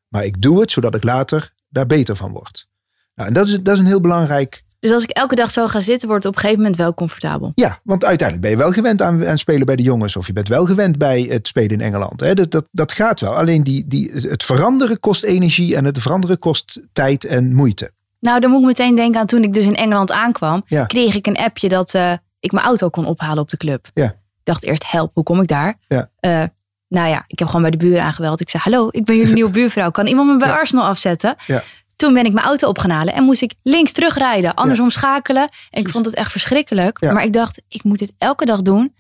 maar 0.09 0.25
ik 0.25 0.43
doe 0.43 0.61
het 0.61 0.71
zodat 0.71 0.95
ik 0.95 1.05
later 1.05 1.55
daar 1.69 1.87
beter 1.87 2.17
van 2.17 2.33
word. 2.33 2.67
Nou, 3.15 3.29
en 3.29 3.35
dat 3.35 3.47
is, 3.47 3.61
dat 3.63 3.75
is 3.75 3.81
een 3.81 3.87
heel 3.87 4.01
belangrijk. 4.01 4.65
Dus 4.79 4.93
als 4.93 5.03
ik 5.03 5.11
elke 5.11 5.35
dag 5.35 5.51
zo 5.51 5.67
ga 5.67 5.81
zitten, 5.81 6.09
wordt 6.09 6.25
het 6.25 6.33
op 6.33 6.39
een 6.39 6.45
gegeven 6.45 6.63
moment 6.63 6.81
wel 6.81 6.95
comfortabel. 6.95 7.53
Ja, 7.55 7.81
want 7.83 8.05
uiteindelijk 8.05 8.49
ben 8.49 8.57
je 8.59 8.65
wel 8.65 8.73
gewend 8.73 9.03
aan, 9.03 9.27
aan 9.27 9.39
spelen 9.39 9.67
bij 9.67 9.77
de 9.77 9.83
jongens. 9.83 10.17
Of 10.17 10.27
je 10.27 10.33
bent 10.33 10.49
wel 10.49 10.65
gewend 10.65 10.99
bij 10.99 11.23
het 11.23 11.47
spelen 11.47 11.71
in 11.71 11.81
Engeland. 11.81 12.21
Hè. 12.21 12.35
Dat, 12.35 12.51
dat, 12.51 12.67
dat 12.71 12.93
gaat 12.93 13.21
wel. 13.21 13.37
Alleen 13.37 13.63
die, 13.63 13.87
die, 13.87 14.11
het 14.13 14.43
veranderen 14.43 15.01
kost 15.01 15.23
energie 15.23 15.77
en 15.77 15.85
het 15.85 15.99
veranderen 15.99 16.39
kost 16.39 16.81
tijd 16.93 17.25
en 17.25 17.55
moeite. 17.55 17.93
Nou, 18.25 18.41
dan 18.41 18.51
moet 18.51 18.61
ik 18.61 18.67
meteen 18.67 18.95
denken 18.95 19.21
aan 19.21 19.27
toen 19.27 19.43
ik 19.43 19.53
dus 19.53 19.67
in 19.67 19.77
Engeland 19.77 20.13
aankwam. 20.13 20.63
Ja. 20.67 20.85
Kreeg 20.85 21.15
ik 21.15 21.27
een 21.27 21.37
appje 21.37 21.69
dat 21.69 21.95
uh, 21.95 22.13
ik 22.41 22.53
mijn 22.53 22.67
auto 22.67 22.89
kon 22.89 23.07
ophalen 23.07 23.39
op 23.39 23.51
de 23.51 23.57
club. 23.57 23.91
Ja. 23.95 24.05
Ik 24.05 24.43
dacht 24.43 24.65
eerst, 24.65 24.91
help, 24.91 25.11
hoe 25.15 25.25
kom 25.25 25.41
ik 25.41 25.49
daar? 25.49 25.79
Ja. 25.89 26.11
Uh, 26.21 26.43
nou 26.89 27.09
ja, 27.09 27.25
ik 27.27 27.39
heb 27.39 27.49
gewoon 27.49 27.63
bij 27.63 27.71
de 27.71 27.77
buren 27.77 28.03
aangebeld. 28.03 28.41
Ik 28.41 28.51
zei, 28.51 28.63
hallo, 28.67 28.89
ik 28.91 29.05
ben 29.05 29.17
jullie 29.17 29.35
nieuwe 29.41 29.51
buurvrouw. 29.51 29.91
Kan 29.91 30.07
iemand 30.07 30.31
me 30.31 30.37
bij 30.37 30.49
ja. 30.49 30.55
Arsenal 30.55 30.85
afzetten? 30.85 31.37
Ja. 31.47 31.63
Toen 31.97 32.15
ben 32.15 32.25
ik 32.25 32.33
mijn 32.33 32.47
auto 32.47 32.69
opgehalen 32.69 33.15
en 33.15 33.25
moest 33.25 33.43
ik 33.43 33.55
links 33.63 33.93
terugrijden. 33.93 34.55
Andersom 34.55 34.91
schakelen. 34.91 35.49
En 35.71 35.81
ik 35.81 35.89
vond 35.89 36.07
het 36.07 36.15
echt 36.15 36.31
verschrikkelijk. 36.31 37.01
Maar 37.01 37.25
ik 37.25 37.33
dacht, 37.33 37.63
ik 37.69 37.85
moet 37.85 37.99
dit 37.99 38.13
elke 38.19 38.45
dag 38.45 38.63
doen. 38.63 38.95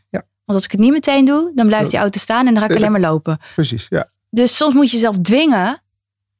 Want 0.44 0.58
als 0.58 0.64
ik 0.64 0.70
het 0.70 0.80
niet 0.80 0.92
meteen 0.92 1.24
doe, 1.24 1.52
dan 1.54 1.66
blijft 1.66 1.90
die 1.90 1.98
auto 1.98 2.18
staan 2.18 2.46
en 2.46 2.54
dan 2.54 2.62
ga 2.62 2.68
ik 2.68 2.76
alleen 2.76 2.92
maar 2.92 3.00
lopen. 3.00 3.38
Precies, 3.54 3.86
ja. 3.88 4.08
Dus 4.30 4.56
soms 4.56 4.74
moet 4.74 4.86
je 4.90 4.96
jezelf 4.96 5.16
dwingen 5.22 5.82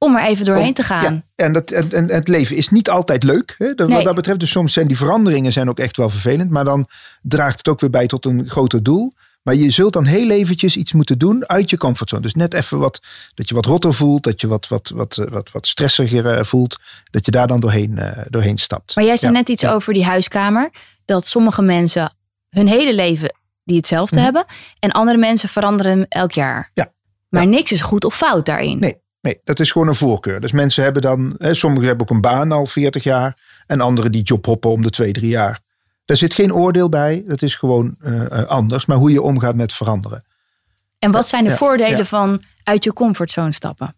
om 0.04 0.16
er 0.16 0.25
even 0.25 0.44
doorheen 0.44 0.66
om, 0.66 0.75
te 0.75 0.82
gaan. 0.82 1.14
Ja, 1.34 1.44
en, 1.44 1.52
dat, 1.52 1.70
en, 1.70 1.92
en 1.92 2.08
het 2.08 2.28
leven 2.28 2.56
is 2.56 2.68
niet 2.68 2.90
altijd 2.90 3.23
leuk. 3.23 3.54
Hè? 3.58 3.75
Dat, 3.75 3.87
nee. 3.87 3.96
Wat 3.96 4.04
dat 4.04 4.14
betreft, 4.14 4.40
dus 4.40 4.50
soms 4.50 4.73
zijn 4.73 4.87
die 4.87 4.96
veranderingen 4.96 5.52
zijn 5.52 5.68
ook 5.68 5.78
echt 5.78 5.96
wel 5.96 6.11
vervelend. 6.11 6.50
Maar 6.50 6.64
dan 6.64 6.87
draagt 7.23 7.58
het 7.58 7.68
ook 7.68 7.80
weer 7.80 7.90
bij 7.90 8.06
tot 8.06 8.26
een 8.26 8.49
groter 8.49 8.82
doel. 8.82 9.12
Maar 9.42 9.54
je 9.54 9.70
zult 9.70 9.92
dan 9.92 10.04
heel 10.04 10.30
eventjes 10.30 10.76
iets 10.76 10.92
moeten 10.92 11.18
doen 11.18 11.49
uit 11.49 11.70
je 11.70 11.76
comfortzone. 11.76 12.23
Dus 12.23 12.34
net 12.34 12.54
even 12.54 12.78
wat, 12.78 13.00
dat 13.34 13.49
je 13.49 13.54
wat 13.54 13.66
rotter 13.66 13.94
voelt, 13.94 14.23
dat 14.23 14.40
je 14.40 14.46
wat, 14.46 14.68
wat, 14.68 14.92
wat, 14.94 15.25
wat, 15.30 15.50
wat 15.52 15.66
stressiger 15.66 16.46
voelt. 16.46 16.76
Dat 17.11 17.25
je 17.25 17.30
daar 17.30 17.46
dan 17.46 17.61
doorheen, 17.61 17.96
uh, 17.99 18.11
doorheen 18.28 18.58
stapt. 18.58 18.94
Maar 18.94 19.04
jij 19.04 19.16
zei 19.16 19.32
ja. 19.32 19.38
net 19.38 19.49
iets 19.49 19.62
ja. 19.62 19.73
over 19.73 19.92
die 19.92 20.04
huiskamer. 20.04 20.70
Dat 21.04 21.26
sommige 21.26 21.62
mensen 21.62 22.12
hun 22.49 22.68
hele 22.68 22.94
leven 22.94 23.34
die 23.64 23.76
hetzelfde 23.76 24.14
Mhm. 24.16 24.25
hebben. 24.25 24.44
En 24.78 24.90
andere 24.90 25.18
mensen 25.18 25.49
veranderen 25.49 26.08
elk 26.08 26.32
jaar. 26.32 26.70
Ja. 26.75 26.92
Maar 27.28 27.46
niks 27.46 27.73
is 27.73 27.80
goed 27.80 28.04
of 28.04 28.16
fout 28.16 28.46
daarin. 28.46 28.78
Nee. 28.78 29.02
Nee, 29.25 29.40
dat 29.45 29.61
is 29.61 29.73
gewoon 29.73 29.88
een 29.88 29.95
voorkeur. 29.95 30.40
Dus 30.40 30.52
mensen 30.52 30.83
hebben 30.83 31.02
dan, 31.02 31.35
hè, 31.38 31.54
sommigen 31.54 31.87
hebben 31.87 32.07
ook 32.07 32.14
een 32.14 32.21
baan 32.21 32.52
al 32.52 32.66
40 32.66 33.02
jaar. 33.02 33.38
En 33.66 33.81
anderen 33.81 34.12
die 34.12 34.23
job 34.23 34.45
hoppen 34.45 34.71
om 34.71 34.83
de 34.83 34.90
twee, 34.90 35.12
drie 35.12 35.28
jaar. 35.28 35.61
Daar 36.04 36.16
zit 36.16 36.35
geen 36.35 36.54
oordeel 36.54 36.88
bij. 36.88 37.25
Dat 37.26 37.43
is 37.43 37.54
gewoon 37.54 37.97
uh, 38.02 38.45
anders. 38.47 38.87
Maar 38.87 38.97
hoe 38.97 39.11
je 39.11 39.23
omgaat 39.23 39.54
met 39.54 39.73
veranderen. 39.73 40.25
En 40.99 41.11
wat 41.11 41.26
zijn 41.26 41.45
de 41.45 41.57
voordelen 41.57 42.07
van 42.07 42.43
uit 42.62 42.85
je 42.85 42.93
comfortzone 42.93 43.52
stappen? 43.52 43.95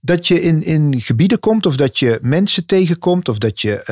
Dat 0.00 0.28
je 0.28 0.40
in, 0.40 0.62
in 0.62 1.00
gebieden 1.00 1.40
komt 1.40 1.66
of 1.66 1.76
dat 1.76 1.98
je 1.98 2.18
mensen 2.22 2.66
tegenkomt 2.66 3.28
of 3.28 3.38
dat 3.38 3.60
je 3.60 3.82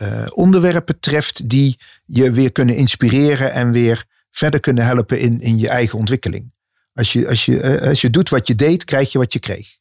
uh, 0.00 0.26
onderwerpen 0.34 1.00
treft 1.00 1.48
die 1.48 1.78
je 2.04 2.30
weer 2.30 2.52
kunnen 2.52 2.76
inspireren 2.76 3.52
en 3.52 3.70
weer 3.70 4.04
verder 4.30 4.60
kunnen 4.60 4.84
helpen 4.84 5.18
in, 5.18 5.40
in 5.40 5.58
je 5.58 5.68
eigen 5.68 5.98
ontwikkeling. 5.98 6.52
Als 6.94 7.12
je, 7.12 7.28
als, 7.28 7.44
je, 7.44 7.80
als 7.80 8.00
je 8.00 8.10
doet 8.10 8.28
wat 8.28 8.46
je 8.46 8.54
deed, 8.54 8.84
krijg 8.84 9.12
je 9.12 9.18
wat 9.18 9.32
je 9.32 9.38
kreeg. 9.38 9.76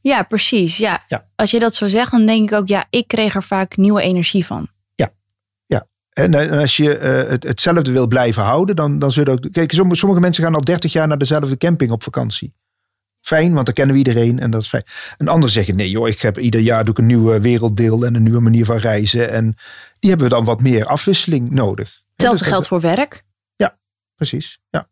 Ja, 0.00 0.22
precies. 0.22 0.76
Ja. 0.76 1.04
Als 1.36 1.50
je 1.50 1.58
dat 1.58 1.74
zo 1.74 1.86
zegt, 1.86 2.10
dan 2.10 2.26
denk 2.26 2.50
ik 2.50 2.56
ook, 2.56 2.68
ja, 2.68 2.86
ik 2.90 3.08
kreeg 3.08 3.34
er 3.34 3.42
vaak 3.42 3.76
nieuwe 3.76 4.02
energie 4.02 4.46
van. 4.46 4.68
Ja, 4.94 5.12
ja. 5.66 5.86
En 6.10 6.50
als 6.50 6.76
je 6.76 6.88
het, 6.90 7.44
hetzelfde 7.44 7.92
wil 7.92 8.06
blijven 8.06 8.42
houden, 8.42 8.76
dan, 8.76 8.98
dan 8.98 9.10
zul 9.10 9.24
je 9.24 9.30
ook. 9.30 9.52
Kijk, 9.52 9.72
sommige 9.72 10.20
mensen 10.20 10.44
gaan 10.44 10.54
al 10.54 10.60
30 10.60 10.92
jaar 10.92 11.08
naar 11.08 11.18
dezelfde 11.18 11.56
camping 11.56 11.90
op 11.90 12.02
vakantie. 12.02 12.54
Fijn, 13.20 13.52
want 13.52 13.66
dan 13.66 13.74
kennen 13.74 13.94
we 13.94 13.98
iedereen 13.98 14.38
en 14.38 14.50
dat 14.50 14.62
is 14.62 14.68
fijn. 14.68 14.84
Een 15.16 15.28
ander 15.28 15.50
zeggen, 15.50 15.76
nee 15.76 15.90
joh, 15.90 16.08
ik 16.08 16.20
heb 16.20 16.38
ieder 16.38 16.60
jaar 16.60 16.84
doe 16.84 16.92
ik 16.92 16.98
een 16.98 17.06
nieuwe 17.06 17.40
werelddeel 17.40 18.06
en 18.06 18.14
een 18.14 18.22
nieuwe 18.22 18.40
manier 18.40 18.64
van 18.64 18.76
reizen. 18.76 19.30
En 19.30 19.56
die 19.98 20.10
hebben 20.10 20.28
we 20.28 20.34
dan 20.34 20.44
wat 20.44 20.60
meer 20.60 20.86
afwisseling 20.86 21.50
nodig. 21.50 22.02
Hetzelfde 22.12 22.44
geldt 22.44 22.66
voor 22.66 22.80
werk. 22.80 23.22
Ja, 23.56 23.78
precies. 24.16 24.60
Ja. 24.70 24.88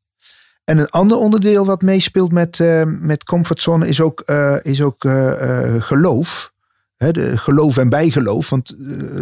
En 0.68 0.78
een 0.78 0.88
ander 0.88 1.16
onderdeel 1.16 1.66
wat 1.66 1.82
meespeelt 1.82 2.32
met, 2.32 2.58
uh, 2.58 2.82
met 2.86 3.24
comfortzone 3.24 3.88
is 3.88 4.00
ook, 4.00 4.22
uh, 4.26 4.56
is 4.62 4.82
ook 4.82 5.04
uh, 5.04 5.82
geloof. 5.82 6.52
De 6.96 7.38
geloof 7.38 7.76
en 7.76 7.88
bijgeloof. 7.88 8.50
Want 8.50 8.76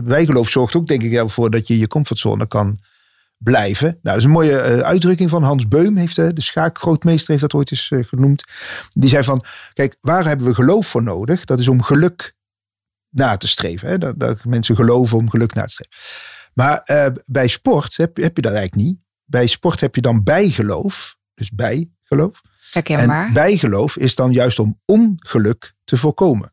bijgeloof 0.04 0.48
zorgt 0.48 0.76
ook 0.76 0.86
denk 0.86 1.02
ik 1.02 1.12
ervoor 1.12 1.50
dat 1.50 1.66
je 1.66 1.78
je 1.78 1.86
comfortzone 1.86 2.46
kan 2.46 2.78
blijven. 3.38 3.86
Nou, 3.86 3.98
dat 4.02 4.16
is 4.16 4.24
een 4.24 4.30
mooie 4.30 4.84
uitdrukking 4.84 5.30
van 5.30 5.42
Hans 5.42 5.68
Beum. 5.68 5.96
Heeft, 5.96 6.16
de 6.16 6.32
schaakgrootmeester 6.36 7.28
heeft 7.28 7.40
dat 7.40 7.54
ooit 7.54 7.70
eens 7.70 7.90
genoemd. 8.08 8.44
Die 8.92 9.10
zei 9.10 9.24
van, 9.24 9.44
kijk, 9.72 9.96
waar 10.00 10.26
hebben 10.26 10.46
we 10.46 10.54
geloof 10.54 10.86
voor 10.86 11.02
nodig? 11.02 11.44
Dat 11.44 11.60
is 11.60 11.68
om 11.68 11.82
geluk 11.82 12.34
na 13.10 13.36
te 13.36 13.48
streven. 13.48 13.88
Hè? 13.88 13.98
Dat, 13.98 14.20
dat 14.20 14.44
mensen 14.44 14.76
geloven 14.76 15.18
om 15.18 15.30
geluk 15.30 15.54
na 15.54 15.64
te 15.64 15.72
streven. 15.72 15.98
Maar 16.54 16.82
bij 17.24 17.48
sport 17.48 17.96
heb, 17.96 18.16
heb 18.16 18.36
je 18.36 18.42
dat 18.42 18.52
eigenlijk 18.52 18.86
niet. 18.86 18.98
Bij 19.24 19.46
sport 19.46 19.80
heb 19.80 19.94
je 19.94 20.00
dan 20.00 20.22
bijgeloof 20.22 21.16
dus 21.36 21.50
bijgeloof. 21.50 22.42
Herkenbaar. 22.70 23.26
En 23.26 23.32
bijgeloof 23.32 23.96
is 23.96 24.14
dan 24.14 24.32
juist 24.32 24.58
om 24.58 24.80
ongeluk 24.84 25.74
te 25.84 25.96
voorkomen. 25.96 26.52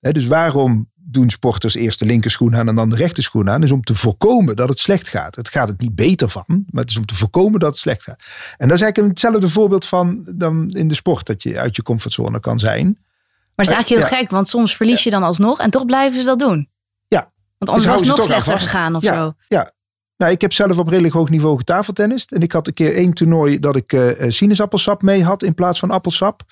dus 0.00 0.26
waarom 0.26 0.90
doen 0.94 1.30
sporters 1.30 1.74
eerst 1.74 1.98
de 1.98 2.06
linkerschoen 2.06 2.56
aan 2.56 2.68
en 2.68 2.74
dan 2.74 2.88
de 2.88 2.96
rechterschoen 2.96 3.50
aan? 3.50 3.62
Is 3.62 3.72
om 3.72 3.82
te 3.82 3.94
voorkomen 3.94 4.56
dat 4.56 4.68
het 4.68 4.78
slecht 4.78 5.08
gaat. 5.08 5.36
Het 5.36 5.48
gaat 5.48 5.68
het 5.68 5.80
niet 5.80 5.94
beter 5.94 6.28
van, 6.28 6.44
maar 6.46 6.82
het 6.82 6.90
is 6.90 6.96
om 6.96 7.06
te 7.06 7.14
voorkomen 7.14 7.60
dat 7.60 7.70
het 7.70 7.78
slecht 7.78 8.02
gaat. 8.02 8.22
En 8.56 8.68
dat 8.68 8.76
is 8.76 8.82
eigenlijk 8.82 9.12
hetzelfde 9.12 9.48
voorbeeld 9.48 9.84
van 9.84 10.28
dan 10.36 10.68
in 10.68 10.88
de 10.88 10.94
sport, 10.94 11.26
dat 11.26 11.42
je 11.42 11.58
uit 11.58 11.76
je 11.76 11.82
comfortzone 11.82 12.40
kan 12.40 12.58
zijn. 12.58 12.84
Maar 12.84 13.66
het 13.66 13.68
is 13.68 13.72
eigenlijk 13.72 14.10
heel 14.10 14.18
gek, 14.18 14.30
want 14.30 14.48
soms 14.48 14.76
verlies 14.76 15.02
je 15.02 15.10
dan 15.10 15.22
alsnog 15.22 15.60
en 15.60 15.70
toch 15.70 15.84
blijven 15.84 16.18
ze 16.18 16.24
dat 16.24 16.38
doen. 16.38 16.68
Ja. 17.08 17.32
Want 17.58 17.70
anders 17.70 17.86
was 17.86 18.00
het 18.00 18.16
nog 18.16 18.26
slechter 18.26 18.60
gegaan 18.60 18.96
of 18.96 19.02
ja, 19.02 19.14
zo. 19.14 19.32
Ja, 19.48 19.72
nou, 20.20 20.32
ik 20.32 20.40
heb 20.40 20.52
zelf 20.52 20.78
op 20.78 20.88
redelijk 20.88 21.14
hoog 21.14 21.30
niveau 21.30 21.58
getafeltennist. 21.58 22.32
En 22.32 22.40
ik 22.40 22.52
had 22.52 22.66
een 22.66 22.74
keer 22.74 22.94
één 22.94 23.12
toernooi 23.12 23.58
dat 23.58 23.76
ik 23.76 23.92
uh, 23.92 24.10
sinaasappelsap 24.28 25.02
mee 25.02 25.24
had 25.24 25.42
in 25.42 25.54
plaats 25.54 25.78
van 25.78 25.90
appelsap. 25.90 26.42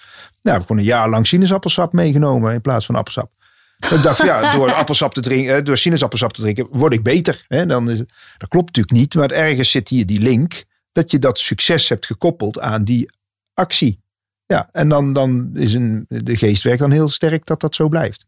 Nou, 0.43 0.57
heb 0.57 0.61
ik 0.61 0.67
gewoon 0.67 0.79
een 0.79 0.89
jaar 0.89 1.09
lang 1.09 1.27
sinaasappelsap 1.27 1.93
meegenomen 1.93 2.53
in 2.53 2.61
plaats 2.61 2.87
van 2.87 2.95
appelsap. 2.95 3.31
ik 3.79 4.03
dacht, 4.03 4.23
ja, 4.23 4.53
door 4.57 4.73
appelsap 4.73 5.15
te 5.15 5.21
drinken, 5.21 5.57
eh, 5.57 5.65
door 5.65 5.77
sinaasappelsap 5.77 6.33
te 6.33 6.41
drinken, 6.41 6.67
word 6.71 6.93
ik 6.93 7.03
beter. 7.03 7.45
Hè? 7.49 7.67
Dan 7.67 7.91
is, 7.91 7.99
dat 8.39 8.49
klopt 8.49 8.67
natuurlijk 8.67 8.97
niet, 8.97 9.15
maar 9.15 9.31
ergens 9.31 9.71
zit 9.71 9.89
hier 9.89 10.07
die 10.07 10.21
link 10.21 10.65
dat 10.93 11.11
je 11.11 11.19
dat 11.19 11.39
succes 11.39 11.89
hebt 11.89 12.07
gekoppeld 12.07 12.61
aan 12.61 12.85
die 12.85 13.11
actie. 13.55 14.01
Ja, 14.47 14.69
en 14.73 14.89
dan, 14.89 15.13
dan 15.13 15.51
is 15.55 15.75
een, 15.75 16.05
de 16.09 16.37
geestwerk 16.37 16.79
dan 16.79 16.91
heel 16.91 17.09
sterk 17.09 17.47
dat 17.47 17.61
dat 17.61 17.75
zo 17.75 17.89
blijft. 17.89 18.27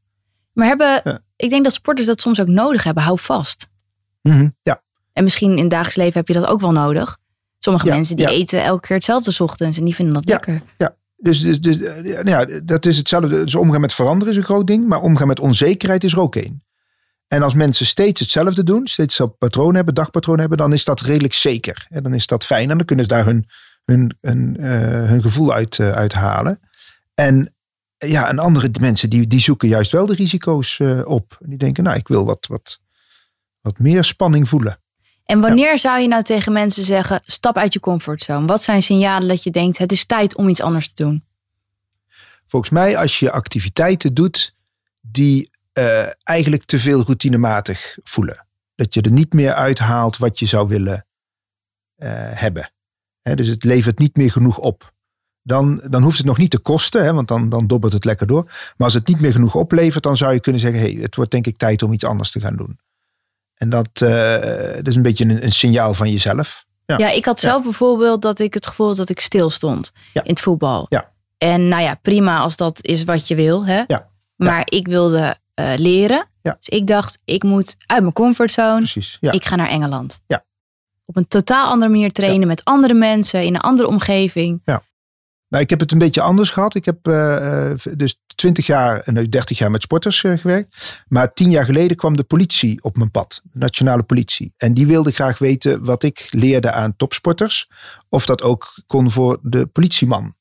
Maar 0.53 0.67
hebben, 0.67 1.23
ik 1.37 1.51
denk 1.51 1.65
dat 1.65 1.73
sporters 1.73 2.07
dat 2.07 2.21
soms 2.21 2.41
ook 2.41 2.47
nodig 2.47 2.85
hebben. 2.85 3.03
Hou 3.03 3.19
vast. 3.19 3.69
Mm 4.23 4.57
Ja. 4.63 4.83
En 5.21 5.27
misschien 5.27 5.51
in 5.51 5.59
het 5.59 5.71
dagelijks 5.71 5.97
leven 5.97 6.19
heb 6.19 6.29
je 6.29 6.35
dat 6.35 6.47
ook 6.47 6.61
wel 6.61 6.73
nodig. 6.73 7.19
Sommige 7.59 7.87
mensen 7.87 8.17
die 8.17 8.29
eten 8.29 8.63
elke 8.63 8.87
keer 8.87 8.97
hetzelfde 8.97 9.45
ochtends 9.45 9.79
en 9.79 9.85
die 9.85 9.95
vinden 9.95 10.15
dat 10.15 10.25
lekker. 10.25 10.63
Ja, 10.79 10.97
dus, 11.17 11.41
dus, 11.41 11.61
dus 11.61 11.83
eh, 11.83 12.25
ja, 12.25 12.47
dat 12.65 12.87
is 12.87 12.97
hetzelfde. 12.97 13.45
Dus 13.45 13.55
omgaan 13.55 13.81
met 13.81 13.93
veranderen 13.93 14.33
is 14.33 14.39
een 14.39 14.47
groot 14.47 14.67
ding, 14.67 14.89
maar 14.89 15.01
omgaan 15.01 15.27
met 15.27 15.41
onzekerheid 15.41 16.05
is 16.05 16.13
er 16.13 16.21
ook 16.21 16.37
één. 16.37 16.65
En 17.29 17.43
als 17.43 17.55
mensen 17.55 17.87
steeds 17.87 18.21
hetzelfde 18.21 18.63
doen, 18.63 18.87
steeds 18.87 19.17
dat 19.17 19.39
patroon 19.39 19.75
hebben, 19.75 19.95
dagpatroon 19.95 20.39
hebben, 20.39 20.59
dan 20.59 20.73
is 20.73 20.85
dat 20.85 21.01
redelijk 21.01 21.35
zeker. 21.35 21.87
En 21.89 22.03
dan 22.03 22.15
is 22.15 22.27
dat 22.27 22.45
fijn 22.45 22.71
en 22.71 22.77
dan 22.77 22.87
kunnen 22.87 23.05
ze 23.05 23.11
daar 23.11 23.25
hun, 23.25 23.47
hun, 23.85 24.17
hun, 24.21 24.57
uh, 24.61 24.69
hun 25.09 25.23
gevoel 25.23 25.53
uit, 25.53 25.79
uh, 25.79 25.93
uithalen. 25.93 26.61
En 27.15 27.55
ja, 27.97 28.29
en 28.29 28.39
andere 28.39 28.71
mensen 28.81 29.11
die, 29.11 29.27
die 29.27 29.41
zoeken 29.41 29.69
juist 29.69 29.93
wel 29.93 30.07
de 30.07 30.15
risico's 30.15 30.79
uh, 30.79 31.01
op. 31.05 31.39
Die 31.41 31.59
denken, 31.59 31.85
nou, 31.85 31.97
ik 31.97 32.09
wil 32.09 32.25
wat, 32.25 32.47
wat, 32.47 32.81
wat 33.61 33.79
meer 33.79 34.05
spanning 34.05 34.49
voelen. 34.49 34.80
En 35.31 35.41
wanneer 35.41 35.79
zou 35.79 36.01
je 36.01 36.09
nou 36.09 36.23
tegen 36.23 36.53
mensen 36.53 36.85
zeggen: 36.85 37.21
stap 37.25 37.57
uit 37.57 37.73
je 37.73 37.81
comfortzone? 37.81 38.47
Wat 38.47 38.63
zijn 38.63 38.83
signalen 38.83 39.29
dat 39.29 39.43
je 39.43 39.51
denkt: 39.51 39.79
het 39.79 39.93
is 39.93 40.05
tijd 40.05 40.37
om 40.37 40.49
iets 40.49 40.61
anders 40.61 40.93
te 40.93 41.03
doen? 41.05 41.25
Volgens 42.47 42.71
mij, 42.71 42.97
als 42.97 43.19
je 43.19 43.31
activiteiten 43.31 44.15
doet 44.15 44.55
die 45.01 45.51
uh, 45.79 46.07
eigenlijk 46.23 46.65
te 46.65 46.79
veel 46.79 47.03
routinematig 47.03 47.99
voelen. 48.03 48.47
Dat 48.75 48.95
je 48.95 49.01
er 49.01 49.13
niet 49.13 49.33
meer 49.33 49.53
uithaalt 49.53 50.17
wat 50.17 50.39
je 50.39 50.47
zou 50.47 50.69
willen 50.69 51.07
uh, 51.97 52.09
hebben. 52.15 52.73
He, 53.23 53.35
dus 53.35 53.49
het 53.49 53.65
levert 53.65 53.99
niet 53.99 54.17
meer 54.17 54.33
genoeg 54.33 54.59
op. 54.59 54.93
Dan, 55.43 55.83
dan 55.91 56.03
hoeft 56.03 56.19
het 56.19 56.27
nog 56.27 56.39
niet 56.39 56.51
te 56.51 56.59
kosten, 56.59 57.05
hè, 57.05 57.13
want 57.13 57.29
dan, 57.29 57.49
dan 57.49 57.67
dobbert 57.67 57.93
het 57.93 58.05
lekker 58.05 58.27
door. 58.27 58.45
Maar 58.45 58.75
als 58.77 58.95
het 58.95 59.07
niet 59.07 59.21
meer 59.21 59.33
genoeg 59.33 59.55
oplevert, 59.55 60.03
dan 60.03 60.17
zou 60.17 60.33
je 60.33 60.41
kunnen 60.41 60.61
zeggen: 60.61 60.81
hey, 60.81 60.93
het 60.93 61.17
wordt 61.17 61.31
denk 61.31 61.47
ik 61.47 61.57
tijd 61.57 61.83
om 61.83 61.93
iets 61.93 62.05
anders 62.05 62.31
te 62.31 62.41
gaan 62.41 62.57
doen. 62.57 62.79
En 63.61 63.69
dat, 63.69 64.01
uh, 64.03 64.11
dat 64.75 64.87
is 64.87 64.95
een 64.95 65.03
beetje 65.03 65.25
een, 65.25 65.45
een, 65.45 65.53
signaal 65.53 65.95
van 65.95 66.11
jezelf. 66.11 66.65
Ja, 66.87 66.99
ja 66.99 67.11
ik 67.11 67.25
had 67.25 67.41
zelf 67.41 67.63
bijvoorbeeld 67.63 68.23
dat 68.23 68.39
ik 68.39 68.55
het 68.55 68.67
gevoel 68.67 68.87
had 68.87 68.97
dat 68.97 69.09
ik 69.09 69.21
stil 69.21 69.51
stond 69.51 69.93
in 70.13 70.23
het 70.25 70.41
voetbal. 70.41 70.87
Ja. 70.89 71.13
En 71.39 71.69
nou 71.69 71.83
ja, 71.83 71.95
prima 71.95 72.39
als 72.39 72.57
dat 72.57 72.85
is 72.85 73.05
wat 73.05 73.29
je 73.29 73.35
wil. 73.35 73.67
Hè? 73.67 73.83
Ja. 73.87 74.09
Maar 74.37 74.63
ik 74.65 74.87
wilde 74.87 75.37
uh, 75.55 75.73
leren. 75.77 76.27
Ja. 76.43 76.57
Dus 76.59 76.69
ik 76.69 76.87
dacht, 76.87 77.19
ik 77.25 77.43
moet 77.43 77.77
uit 77.87 78.01
mijn 78.01 78.13
comfortzone. 78.13 78.77
Precies. 78.77 79.17
Ja. 79.21 79.33
Ik 79.33 79.45
ga 79.45 79.57
naar 79.57 79.69
Engeland. 79.69 80.21
Ja. 80.27 80.45
Op 81.05 81.17
een 81.17 81.29
totaal 81.29 81.71
andere 81.71 81.91
manier 81.91 82.13
trainen 82.13 82.49
met 82.49 82.65
andere 82.65 82.95
mensen 82.95 83.45
in 83.45 83.55
een 83.55 83.61
andere 83.61 83.89
omgeving. 83.89 84.63
Ja. 84.65 84.83
Nou, 85.51 85.63
ik 85.63 85.71
heb 85.71 85.81
het 85.81 85.93
een 85.93 85.99
beetje 85.99 86.21
anders 86.21 86.51
gehad. 86.51 86.75
Ik 86.75 86.85
heb 86.85 87.09
uh, 87.09 87.73
dus 87.97 88.21
20 88.35 88.67
jaar 88.67 89.01
en 89.01 89.31
30 89.31 89.59
jaar 89.59 89.71
met 89.71 89.83
sporters 89.83 90.23
uh, 90.23 90.39
gewerkt. 90.39 91.03
Maar 91.09 91.33
tien 91.33 91.51
jaar 91.51 91.65
geleden 91.65 91.97
kwam 91.97 92.17
de 92.17 92.25
politie 92.25 92.83
op 92.83 92.97
mijn 92.97 93.11
pad, 93.11 93.41
de 93.45 93.59
nationale 93.59 94.03
politie. 94.03 94.55
En 94.57 94.75
die 94.75 94.87
wilde 94.87 95.11
graag 95.11 95.39
weten 95.39 95.85
wat 95.85 96.03
ik 96.03 96.29
leerde 96.31 96.73
aan 96.73 96.97
topsporters. 96.97 97.69
Of 98.09 98.27
dat 98.27 98.43
ook 98.43 98.75
kon 98.87 99.11
voor 99.11 99.39
de 99.43 99.67
politieman. 99.67 100.35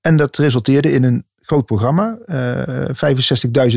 En 0.00 0.16
dat 0.16 0.36
resulteerde 0.36 0.92
in 0.92 1.04
een 1.04 1.26
groot 1.36 1.66
programma. 1.66 2.18
Uh, 2.26 2.88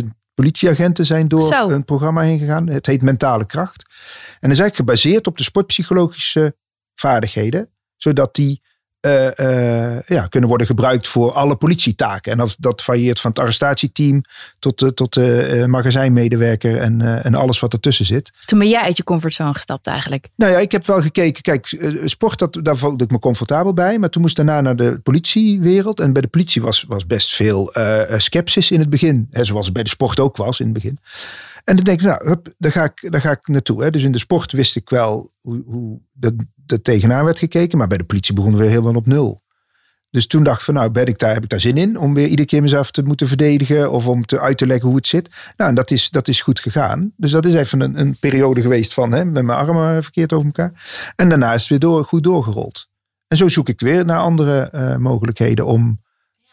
65.000 0.01 0.07
politieagenten 0.33 1.05
zijn 1.05 1.27
door 1.27 1.47
Zo. 1.47 1.69
een 1.69 1.85
programma 1.85 2.21
heen 2.21 2.39
gegaan. 2.39 2.67
Het 2.69 2.85
heet 2.85 3.01
Mentale 3.01 3.45
Kracht. 3.45 3.83
En 4.39 4.51
is 4.51 4.59
eigenlijk 4.59 4.75
gebaseerd 4.75 5.27
op 5.27 5.37
de 5.37 5.43
sportpsychologische 5.43 6.55
vaardigheden. 6.95 7.69
Zodat 7.95 8.35
die 8.35 8.61
uh, 9.01 9.23
uh, 9.23 9.99
ja, 10.01 10.27
kunnen 10.27 10.49
worden 10.49 10.67
gebruikt 10.67 11.07
voor 11.07 11.31
alle 11.31 11.55
politietaken. 11.55 12.31
En 12.31 12.37
dat, 12.37 12.55
dat 12.59 12.81
varieert 12.81 13.19
van 13.19 13.29
het 13.29 13.39
arrestatieteam 13.39 14.21
tot, 14.59 14.81
uh, 14.81 14.89
tot 14.89 15.13
de 15.13 15.65
magazijnmedewerker 15.67 16.77
en, 16.77 17.23
en 17.23 17.35
alles 17.35 17.59
wat 17.59 17.73
ertussen 17.73 18.05
zit. 18.05 18.31
Dus 18.35 18.45
toen 18.45 18.59
ben 18.59 18.69
jij 18.69 18.81
uit 18.81 18.97
je 18.97 19.03
comfortzone 19.03 19.53
gestapt 19.53 19.87
eigenlijk? 19.87 20.27
Nou 20.35 20.51
ja, 20.51 20.59
ik 20.59 20.71
heb 20.71 20.85
wel 20.85 21.01
gekeken. 21.01 21.41
Kijk, 21.41 21.67
sport, 22.05 22.39
dat, 22.39 22.59
daar 22.61 22.77
voelde 22.77 23.03
ik 23.03 23.11
me 23.11 23.19
comfortabel 23.19 23.73
bij. 23.73 23.99
Maar 23.99 24.09
toen 24.09 24.21
moest 24.21 24.35
daarna 24.35 24.61
naar 24.61 24.75
de 24.75 24.99
politiewereld. 24.99 25.99
En 25.99 26.13
bij 26.13 26.21
de 26.21 26.27
politie 26.27 26.61
was, 26.61 26.85
was 26.87 27.05
best 27.05 27.35
veel 27.35 27.73
sceptisch 28.17 28.71
in 28.71 28.79
het 28.79 28.89
begin. 28.89 29.27
Hè, 29.31 29.43
zoals 29.43 29.71
bij 29.71 29.83
de 29.83 29.89
sport 29.89 30.19
ook 30.19 30.37
was 30.37 30.59
in 30.59 30.65
het 30.65 30.73
begin. 30.73 30.97
En 31.63 31.75
dan 31.75 31.83
denk 31.83 32.01
ik, 32.01 32.07
nou, 32.07 32.27
hup, 32.27 32.53
daar, 32.57 32.71
ga 32.71 32.83
ik, 32.83 33.11
daar 33.11 33.21
ga 33.21 33.31
ik 33.31 33.47
naartoe. 33.47 33.83
Hè. 33.83 33.89
Dus 33.89 34.03
in 34.03 34.11
de 34.11 34.19
sport 34.19 34.51
wist 34.51 34.75
ik 34.75 34.89
wel 34.89 35.31
hoe, 35.41 35.63
hoe 35.65 36.01
dat, 36.13 36.33
dat 36.55 36.83
tegenaan 36.83 37.25
werd 37.25 37.39
gekeken. 37.39 37.77
Maar 37.77 37.87
bij 37.87 37.97
de 37.97 38.03
politie 38.03 38.33
begonnen 38.33 38.59
we 38.59 38.67
helemaal 38.67 38.95
op 38.95 39.05
nul. 39.05 39.41
Dus 40.09 40.27
toen 40.27 40.43
dacht 40.43 40.57
ik 40.57 40.65
van, 40.65 40.73
nou, 40.73 40.89
ben 40.89 41.05
ik 41.05 41.19
daar, 41.19 41.33
heb 41.33 41.43
ik 41.43 41.49
daar 41.49 41.59
zin 41.59 41.77
in 41.77 41.97
om 41.97 42.13
weer 42.13 42.27
iedere 42.27 42.47
keer 42.47 42.61
mezelf 42.61 42.91
te 42.91 43.03
moeten 43.03 43.27
verdedigen 43.27 43.91
of 43.91 44.07
om 44.07 44.25
te 44.25 44.39
uit 44.39 44.57
te 44.57 44.67
leggen 44.67 44.87
hoe 44.87 44.95
het 44.95 45.07
zit. 45.07 45.29
Nou, 45.57 45.69
en 45.69 45.75
dat 45.75 45.91
is, 45.91 46.09
dat 46.09 46.27
is 46.27 46.41
goed 46.41 46.59
gegaan. 46.59 47.13
Dus 47.17 47.31
dat 47.31 47.45
is 47.45 47.53
even 47.53 47.81
een, 47.81 47.99
een 47.99 48.15
periode 48.19 48.61
geweest 48.61 48.93
van, 48.93 49.11
hè, 49.11 49.25
met 49.25 49.43
mijn 49.43 49.57
armen 49.57 50.03
verkeerd 50.03 50.33
over 50.33 50.45
elkaar. 50.45 50.71
En 51.15 51.29
daarna 51.29 51.53
is 51.53 51.59
het 51.59 51.69
weer 51.69 51.79
door, 51.79 52.05
goed 52.05 52.23
doorgerold. 52.23 52.89
En 53.27 53.37
zo 53.37 53.47
zoek 53.47 53.69
ik 53.69 53.79
weer 53.79 54.05
naar 54.05 54.19
andere 54.19 54.71
uh, 54.75 54.95
mogelijkheden 54.95 55.65
om 55.65 56.01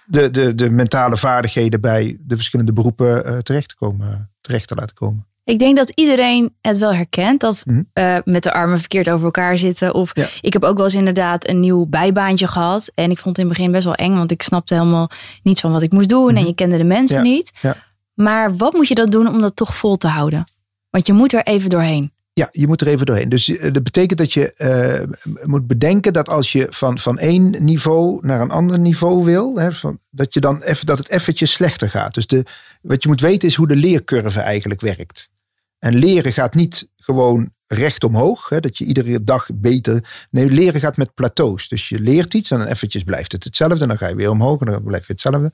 de, 0.07 0.31
de, 0.31 0.55
de 0.55 0.71
mentale 0.71 1.17
vaardigheden 1.17 1.81
bij 1.81 2.19
de 2.21 2.37
verschillende 2.37 2.73
beroepen 2.73 3.27
uh, 3.27 3.39
terecht, 3.39 3.69
te 3.69 3.77
komen, 3.77 4.31
terecht 4.49 4.69
te 4.69 4.75
laten 4.75 4.95
komen. 4.95 5.27
Ik 5.45 5.59
denk 5.59 5.77
dat 5.77 5.91
iedereen 5.95 6.55
het 6.61 6.79
wel 6.79 6.95
herkent. 6.95 7.41
Dat 7.41 7.63
Mhm. 7.67 7.83
eh, 7.93 8.17
met 8.25 8.43
de 8.43 8.53
armen 8.53 8.79
verkeerd 8.79 9.11
over 9.11 9.25
elkaar 9.25 9.59
zitten. 9.59 9.95
Of 9.95 10.11
Ja. 10.15 10.27
ik 10.41 10.53
heb 10.53 10.65
ook 10.65 10.77
wel 10.77 10.85
eens 10.85 10.95
inderdaad 10.95 11.49
een 11.49 11.61
nieuw 11.61 11.87
bijbaantje 11.87 12.47
gehad. 12.47 12.91
En 12.95 13.11
ik 13.11 13.19
vond 13.19 13.37
het 13.37 13.39
in 13.39 13.45
het 13.51 13.57
begin 13.59 13.73
best 13.73 13.85
wel 13.85 13.95
eng. 13.95 14.15
Want 14.17 14.31
ik 14.31 14.43
snapte 14.43 14.75
helemaal 14.75 15.11
niets 15.43 15.61
van 15.61 15.73
wat 15.73 15.83
ik 15.83 15.93
moest 15.93 16.09
doen. 16.09 16.37
En 16.37 16.47
je 16.47 16.55
kende 16.55 16.77
de 16.77 16.85
mensen 16.85 17.17
Mhm. 17.19 17.27
Ja. 17.27 17.33
niet. 17.33 17.51
Ja. 17.63 17.77
Maar 18.15 18.57
wat 18.57 18.73
moet 18.73 18.89
je 18.89 18.95
dan 18.95 19.11
doen 19.11 19.29
om 19.29 19.41
dat 19.41 19.57
toch 19.57 19.77
vol 19.77 19.97
te 19.97 20.09
houden? 20.09 20.45
Want 20.91 21.07
je 21.07 21.13
moet 21.13 21.33
er 21.33 21.43
even 21.43 21.71
doorheen. 21.71 22.13
Ja, 22.33 22.49
je 22.51 22.67
moet 22.67 22.81
er 22.81 22.87
even 22.87 23.07
doorheen. 23.07 23.29
Dus 23.29 23.49
eh, 23.49 23.73
dat 23.73 23.83
betekent 23.83 24.19
dat 24.19 24.33
je 24.33 24.53
eh, 24.55 25.29
moet 25.47 25.67
bedenken 25.67 26.13
dat 26.13 26.29
als 26.29 26.53
je 26.53 26.67
van, 26.71 26.99
van 26.99 27.19
één 27.19 27.65
niveau 27.65 28.27
naar 28.27 28.41
een 28.41 28.51
ander 28.51 28.79
niveau 28.79 29.25
wil, 29.25 29.59
hè, 29.59 29.73
van, 29.73 29.99
dat, 30.11 30.35
je 30.35 30.41
dan 30.41 30.63
even, 30.63 30.87
dat 30.87 30.99
het 30.99 31.09
eventjes 31.09 31.53
slechter 31.53 31.89
gaat. 31.91 32.15
Dus 32.15 32.27
de, 32.27 32.45
wat 32.83 33.03
je 33.03 33.09
moet 33.09 33.21
weten 33.21 33.49
is 33.49 33.55
hoe 33.55 33.69
de 33.69 33.77
leercurve 33.77 34.41
eigenlijk 34.41 34.81
werkt. 34.81 35.31
En 35.79 35.95
leren 35.95 36.33
gaat 36.33 36.55
niet 36.55 36.91
gewoon 36.97 37.53
recht 37.67 38.05
omhoog, 38.05 38.49
hè, 38.49 38.61
dat 38.61 38.79
je 38.79 38.85
iedere 38.85 39.25
dag 39.25 39.49
beter. 39.55 40.27
Nee, 40.31 40.51
leren 40.51 40.81
gaat 40.81 40.97
met 40.97 41.15
plateaus. 41.15 41.69
Dus 41.69 41.89
je 41.89 42.01
leert 42.01 42.35
iets 42.35 42.51
en 42.51 42.59
dan 42.59 42.67
eventjes 42.67 43.03
blijft 43.03 43.33
het 43.33 43.45
hetzelfde. 43.45 43.87
Dan 43.87 43.99
ga 43.99 44.09
je 44.09 44.15
weer 44.15 44.31
omhoog 44.31 44.61
en 44.61 44.67
dan 44.67 44.83
blijft 44.83 45.09
het 45.09 45.23
hetzelfde. 45.23 45.53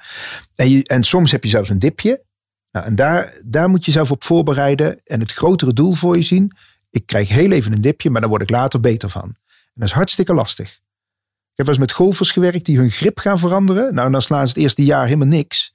En, 0.55 0.71
je, 0.71 0.97
soms 1.01 1.31
heb 1.31 1.45
je 1.45 1.51
zelfs 1.51 1.69
een 1.69 1.79
dipje. 1.79 2.25
Nou, 2.71 2.87
en 2.87 2.95
daar, 2.95 3.39
daar 3.45 3.69
moet 3.69 3.85
je 3.85 3.91
zelf 3.91 4.11
op 4.11 4.25
voorbereiden 4.25 5.01
en 5.05 5.21
het 5.21 5.33
grotere 5.33 5.73
doel 5.73 5.93
voor 5.93 6.17
je 6.17 6.23
zien. 6.23 6.57
Ik 6.91 7.07
krijg 7.07 7.29
heel 7.29 7.51
even 7.51 7.73
een 7.73 7.81
dipje, 7.81 8.11
maar 8.11 8.21
daar 8.21 8.31
word 8.31 8.43
ik 8.43 8.51
later 8.51 8.81
beter 8.81 9.11
van. 9.11 9.23
En 9.25 9.81
dat 9.81 9.89
is 9.89 9.95
hartstikke 9.95 10.35
lastig. 10.35 10.69
Ik 10.71 11.61
heb 11.61 11.67
wel 11.67 11.75
eens 11.75 11.85
met 11.85 11.93
golfers 11.93 12.31
gewerkt 12.31 12.65
die 12.65 12.79
hun 12.79 12.91
grip 12.91 13.19
gaan 13.19 13.39
veranderen. 13.39 13.95
Nou, 13.95 14.11
dan 14.11 14.23
slaan 14.23 14.47
ze 14.47 14.53
het 14.53 14.63
eerste 14.63 14.85
jaar 14.85 15.05
helemaal 15.05 15.27
niks. 15.27 15.73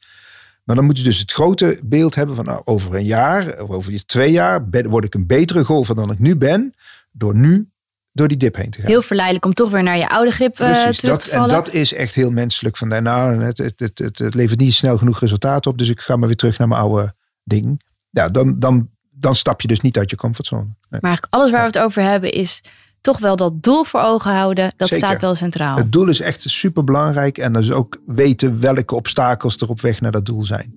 Maar 0.69 0.77
dan 0.77 0.87
moeten 0.87 1.03
ze 1.03 1.09
dus 1.09 1.19
het 1.19 1.31
grote 1.31 1.79
beeld 1.83 2.15
hebben 2.15 2.35
van 2.35 2.45
nou, 2.45 2.61
over 2.63 2.95
een 2.95 3.03
jaar, 3.03 3.61
of 3.61 3.69
over 3.69 4.05
twee 4.05 4.31
jaar, 4.31 4.69
ben- 4.69 4.89
word 4.89 5.05
ik 5.05 5.13
een 5.13 5.27
betere 5.27 5.63
golfer 5.63 5.95
dan 5.95 6.11
ik 6.11 6.19
nu 6.19 6.35
ben, 6.35 6.73
door 7.11 7.35
nu 7.35 7.69
door 8.11 8.27
die 8.27 8.37
dip 8.37 8.55
heen 8.55 8.69
te 8.69 8.79
gaan. 8.79 8.89
Heel 8.89 9.01
verleidelijk 9.01 9.45
om 9.45 9.53
toch 9.53 9.71
weer 9.71 9.83
naar 9.83 9.97
je 9.97 10.09
oude 10.09 10.31
grip 10.31 10.59
eh, 10.59 10.71
terug 10.73 10.99
dat, 10.99 11.23
te 11.23 11.29
en 11.29 11.37
vallen. 11.37 11.49
dat 11.49 11.73
is 11.73 11.93
echt 11.93 12.15
heel 12.15 12.31
menselijk. 12.31 12.77
Van, 12.77 12.87
nou, 12.87 13.43
het, 13.43 13.57
het, 13.57 13.79
het, 13.79 13.99
het, 13.99 14.19
het 14.19 14.33
levert 14.33 14.59
niet 14.59 14.73
snel 14.73 14.97
genoeg 14.97 15.19
resultaat 15.19 15.67
op, 15.67 15.77
dus 15.77 15.89
ik 15.89 15.99
ga 15.99 16.15
maar 16.15 16.27
weer 16.27 16.37
terug 16.37 16.57
naar 16.57 16.67
mijn 16.67 16.81
oude 16.81 17.15
ding. 17.43 17.81
Ja, 18.09 18.29
dan, 18.29 18.59
dan, 18.59 18.89
dan 19.11 19.35
stap 19.35 19.61
je 19.61 19.67
dus 19.67 19.81
niet 19.81 19.97
uit 19.97 20.09
je 20.09 20.15
comfortzone. 20.15 20.63
Nee. 20.63 20.73
Maar 20.89 21.01
eigenlijk 21.01 21.33
alles 21.33 21.51
waar 21.51 21.61
we 21.61 21.67
het 21.67 21.79
over 21.79 22.01
hebben 22.01 22.31
is 22.31 22.61
toch 23.01 23.19
wel 23.19 23.35
dat 23.35 23.63
doel 23.63 23.83
voor 23.83 24.01
ogen 24.01 24.31
houden. 24.31 24.73
Dat 24.77 24.87
Zeker. 24.87 25.07
staat 25.07 25.21
wel 25.21 25.35
centraal. 25.35 25.77
Het 25.77 25.91
doel 25.91 26.07
is 26.07 26.19
echt 26.19 26.41
super 26.41 26.83
belangrijk 26.83 27.37
en 27.37 27.53
dus 27.53 27.71
ook 27.71 28.01
weten 28.05 28.59
welke 28.59 28.95
obstakels 28.95 29.57
er 29.57 29.69
op 29.69 29.81
weg 29.81 30.01
naar 30.01 30.11
dat 30.11 30.25
doel 30.25 30.43
zijn. 30.43 30.73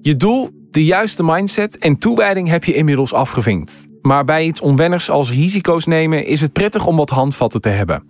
Je 0.00 0.16
doel, 0.16 0.50
de 0.70 0.84
juiste 0.84 1.22
mindset 1.22 1.78
en 1.78 1.96
toewijding 1.96 2.48
heb 2.48 2.64
je 2.64 2.74
inmiddels 2.74 3.12
afgevinkt. 3.12 3.86
Maar 4.00 4.24
bij 4.24 4.44
iets 4.44 4.60
onwennigs 4.60 5.10
als 5.10 5.30
risico's 5.30 5.86
nemen 5.86 6.26
is 6.26 6.40
het 6.40 6.52
prettig 6.52 6.86
om 6.86 6.96
wat 6.96 7.10
handvatten 7.10 7.60
te 7.60 7.68
hebben. 7.68 8.02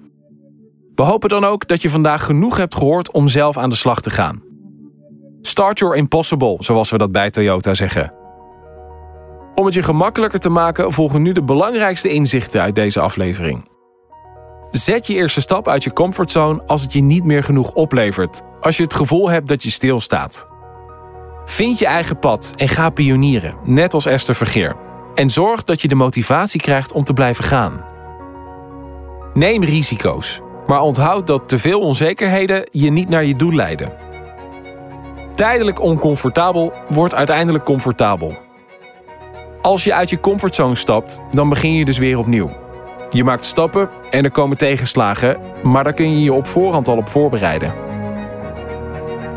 We 0.94 1.02
hopen 1.02 1.28
dan 1.28 1.44
ook 1.44 1.68
dat 1.68 1.82
je 1.82 1.88
vandaag 1.88 2.24
genoeg 2.24 2.56
hebt 2.56 2.74
gehoord 2.74 3.10
om 3.10 3.28
zelf 3.28 3.56
aan 3.56 3.70
de 3.70 3.76
slag 3.76 4.00
te 4.00 4.10
gaan. 4.10 4.42
Start 5.40 5.78
your 5.78 5.96
impossible, 5.96 6.56
zoals 6.58 6.90
we 6.90 6.98
dat 6.98 7.12
bij 7.12 7.30
Toyota 7.30 7.74
zeggen. 7.74 8.12
Om 9.56 9.64
het 9.64 9.74
je 9.74 9.82
gemakkelijker 9.82 10.38
te 10.38 10.48
maken 10.48 10.92
volgen 10.92 11.22
nu 11.22 11.32
de 11.32 11.42
belangrijkste 11.42 12.08
inzichten 12.08 12.60
uit 12.60 12.74
deze 12.74 13.00
aflevering. 13.00 13.68
Zet 14.70 15.06
je 15.06 15.14
eerste 15.14 15.40
stap 15.40 15.68
uit 15.68 15.84
je 15.84 15.92
comfortzone 15.92 16.62
als 16.66 16.82
het 16.82 16.92
je 16.92 17.02
niet 17.02 17.24
meer 17.24 17.44
genoeg 17.44 17.72
oplevert. 17.72 18.42
Als 18.60 18.76
je 18.76 18.82
het 18.82 18.94
gevoel 18.94 19.30
hebt 19.30 19.48
dat 19.48 19.62
je 19.62 19.70
stilstaat. 19.70 20.48
Vind 21.44 21.78
je 21.78 21.86
eigen 21.86 22.18
pad 22.18 22.54
en 22.56 22.68
ga 22.68 22.90
pionieren, 22.90 23.54
net 23.64 23.94
als 23.94 24.06
Esther 24.06 24.34
Vergeer. 24.34 24.76
En 25.14 25.30
zorg 25.30 25.64
dat 25.64 25.80
je 25.80 25.88
de 25.88 25.94
motivatie 25.94 26.60
krijgt 26.60 26.92
om 26.92 27.04
te 27.04 27.12
blijven 27.12 27.44
gaan. 27.44 27.84
Neem 29.34 29.64
risico's, 29.64 30.40
maar 30.66 30.80
onthoud 30.80 31.26
dat 31.26 31.48
te 31.48 31.58
veel 31.58 31.80
onzekerheden 31.80 32.68
je 32.70 32.90
niet 32.90 33.08
naar 33.08 33.24
je 33.24 33.36
doel 33.36 33.52
leiden. 33.52 33.92
Tijdelijk 35.34 35.80
oncomfortabel 35.80 36.72
wordt 36.88 37.14
uiteindelijk 37.14 37.64
comfortabel. 37.64 38.45
Als 39.66 39.84
je 39.84 39.94
uit 39.94 40.10
je 40.10 40.20
comfortzone 40.20 40.74
stapt, 40.74 41.20
dan 41.30 41.48
begin 41.48 41.72
je 41.72 41.84
dus 41.84 41.98
weer 41.98 42.18
opnieuw. 42.18 42.50
Je 43.08 43.24
maakt 43.24 43.46
stappen 43.46 43.90
en 44.10 44.24
er 44.24 44.30
komen 44.30 44.56
tegenslagen, 44.56 45.40
maar 45.62 45.84
daar 45.84 45.92
kun 45.92 46.10
je 46.10 46.22
je 46.22 46.32
op 46.32 46.46
voorhand 46.46 46.88
al 46.88 46.96
op 46.96 47.08
voorbereiden. 47.08 47.74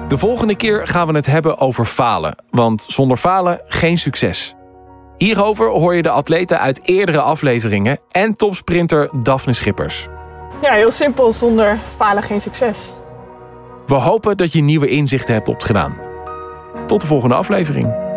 De 0.07 0.17
volgende 0.17 0.55
keer 0.55 0.87
gaan 0.87 1.07
we 1.07 1.13
het 1.13 1.25
hebben 1.25 1.57
over 1.57 1.85
falen, 1.85 2.35
want 2.49 2.85
zonder 2.87 3.17
falen 3.17 3.61
geen 3.67 3.97
succes. 3.97 4.55
Hierover 5.17 5.69
hoor 5.69 5.95
je 5.95 6.01
de 6.01 6.09
atleten 6.09 6.59
uit 6.59 6.81
eerdere 6.83 7.21
afleveringen 7.21 7.99
en 8.11 8.33
topsprinter 8.33 9.09
Daphne 9.23 9.53
Schippers. 9.53 10.07
Ja, 10.61 10.73
heel 10.73 10.91
simpel. 10.91 11.33
Zonder 11.33 11.77
falen 11.97 12.23
geen 12.23 12.41
succes. 12.41 12.93
We 13.85 13.95
hopen 13.95 14.37
dat 14.37 14.53
je 14.53 14.61
nieuwe 14.61 14.87
inzichten 14.87 15.33
hebt 15.33 15.47
opgedaan. 15.47 15.97
Tot 16.85 17.01
de 17.01 17.07
volgende 17.07 17.35
aflevering. 17.35 18.08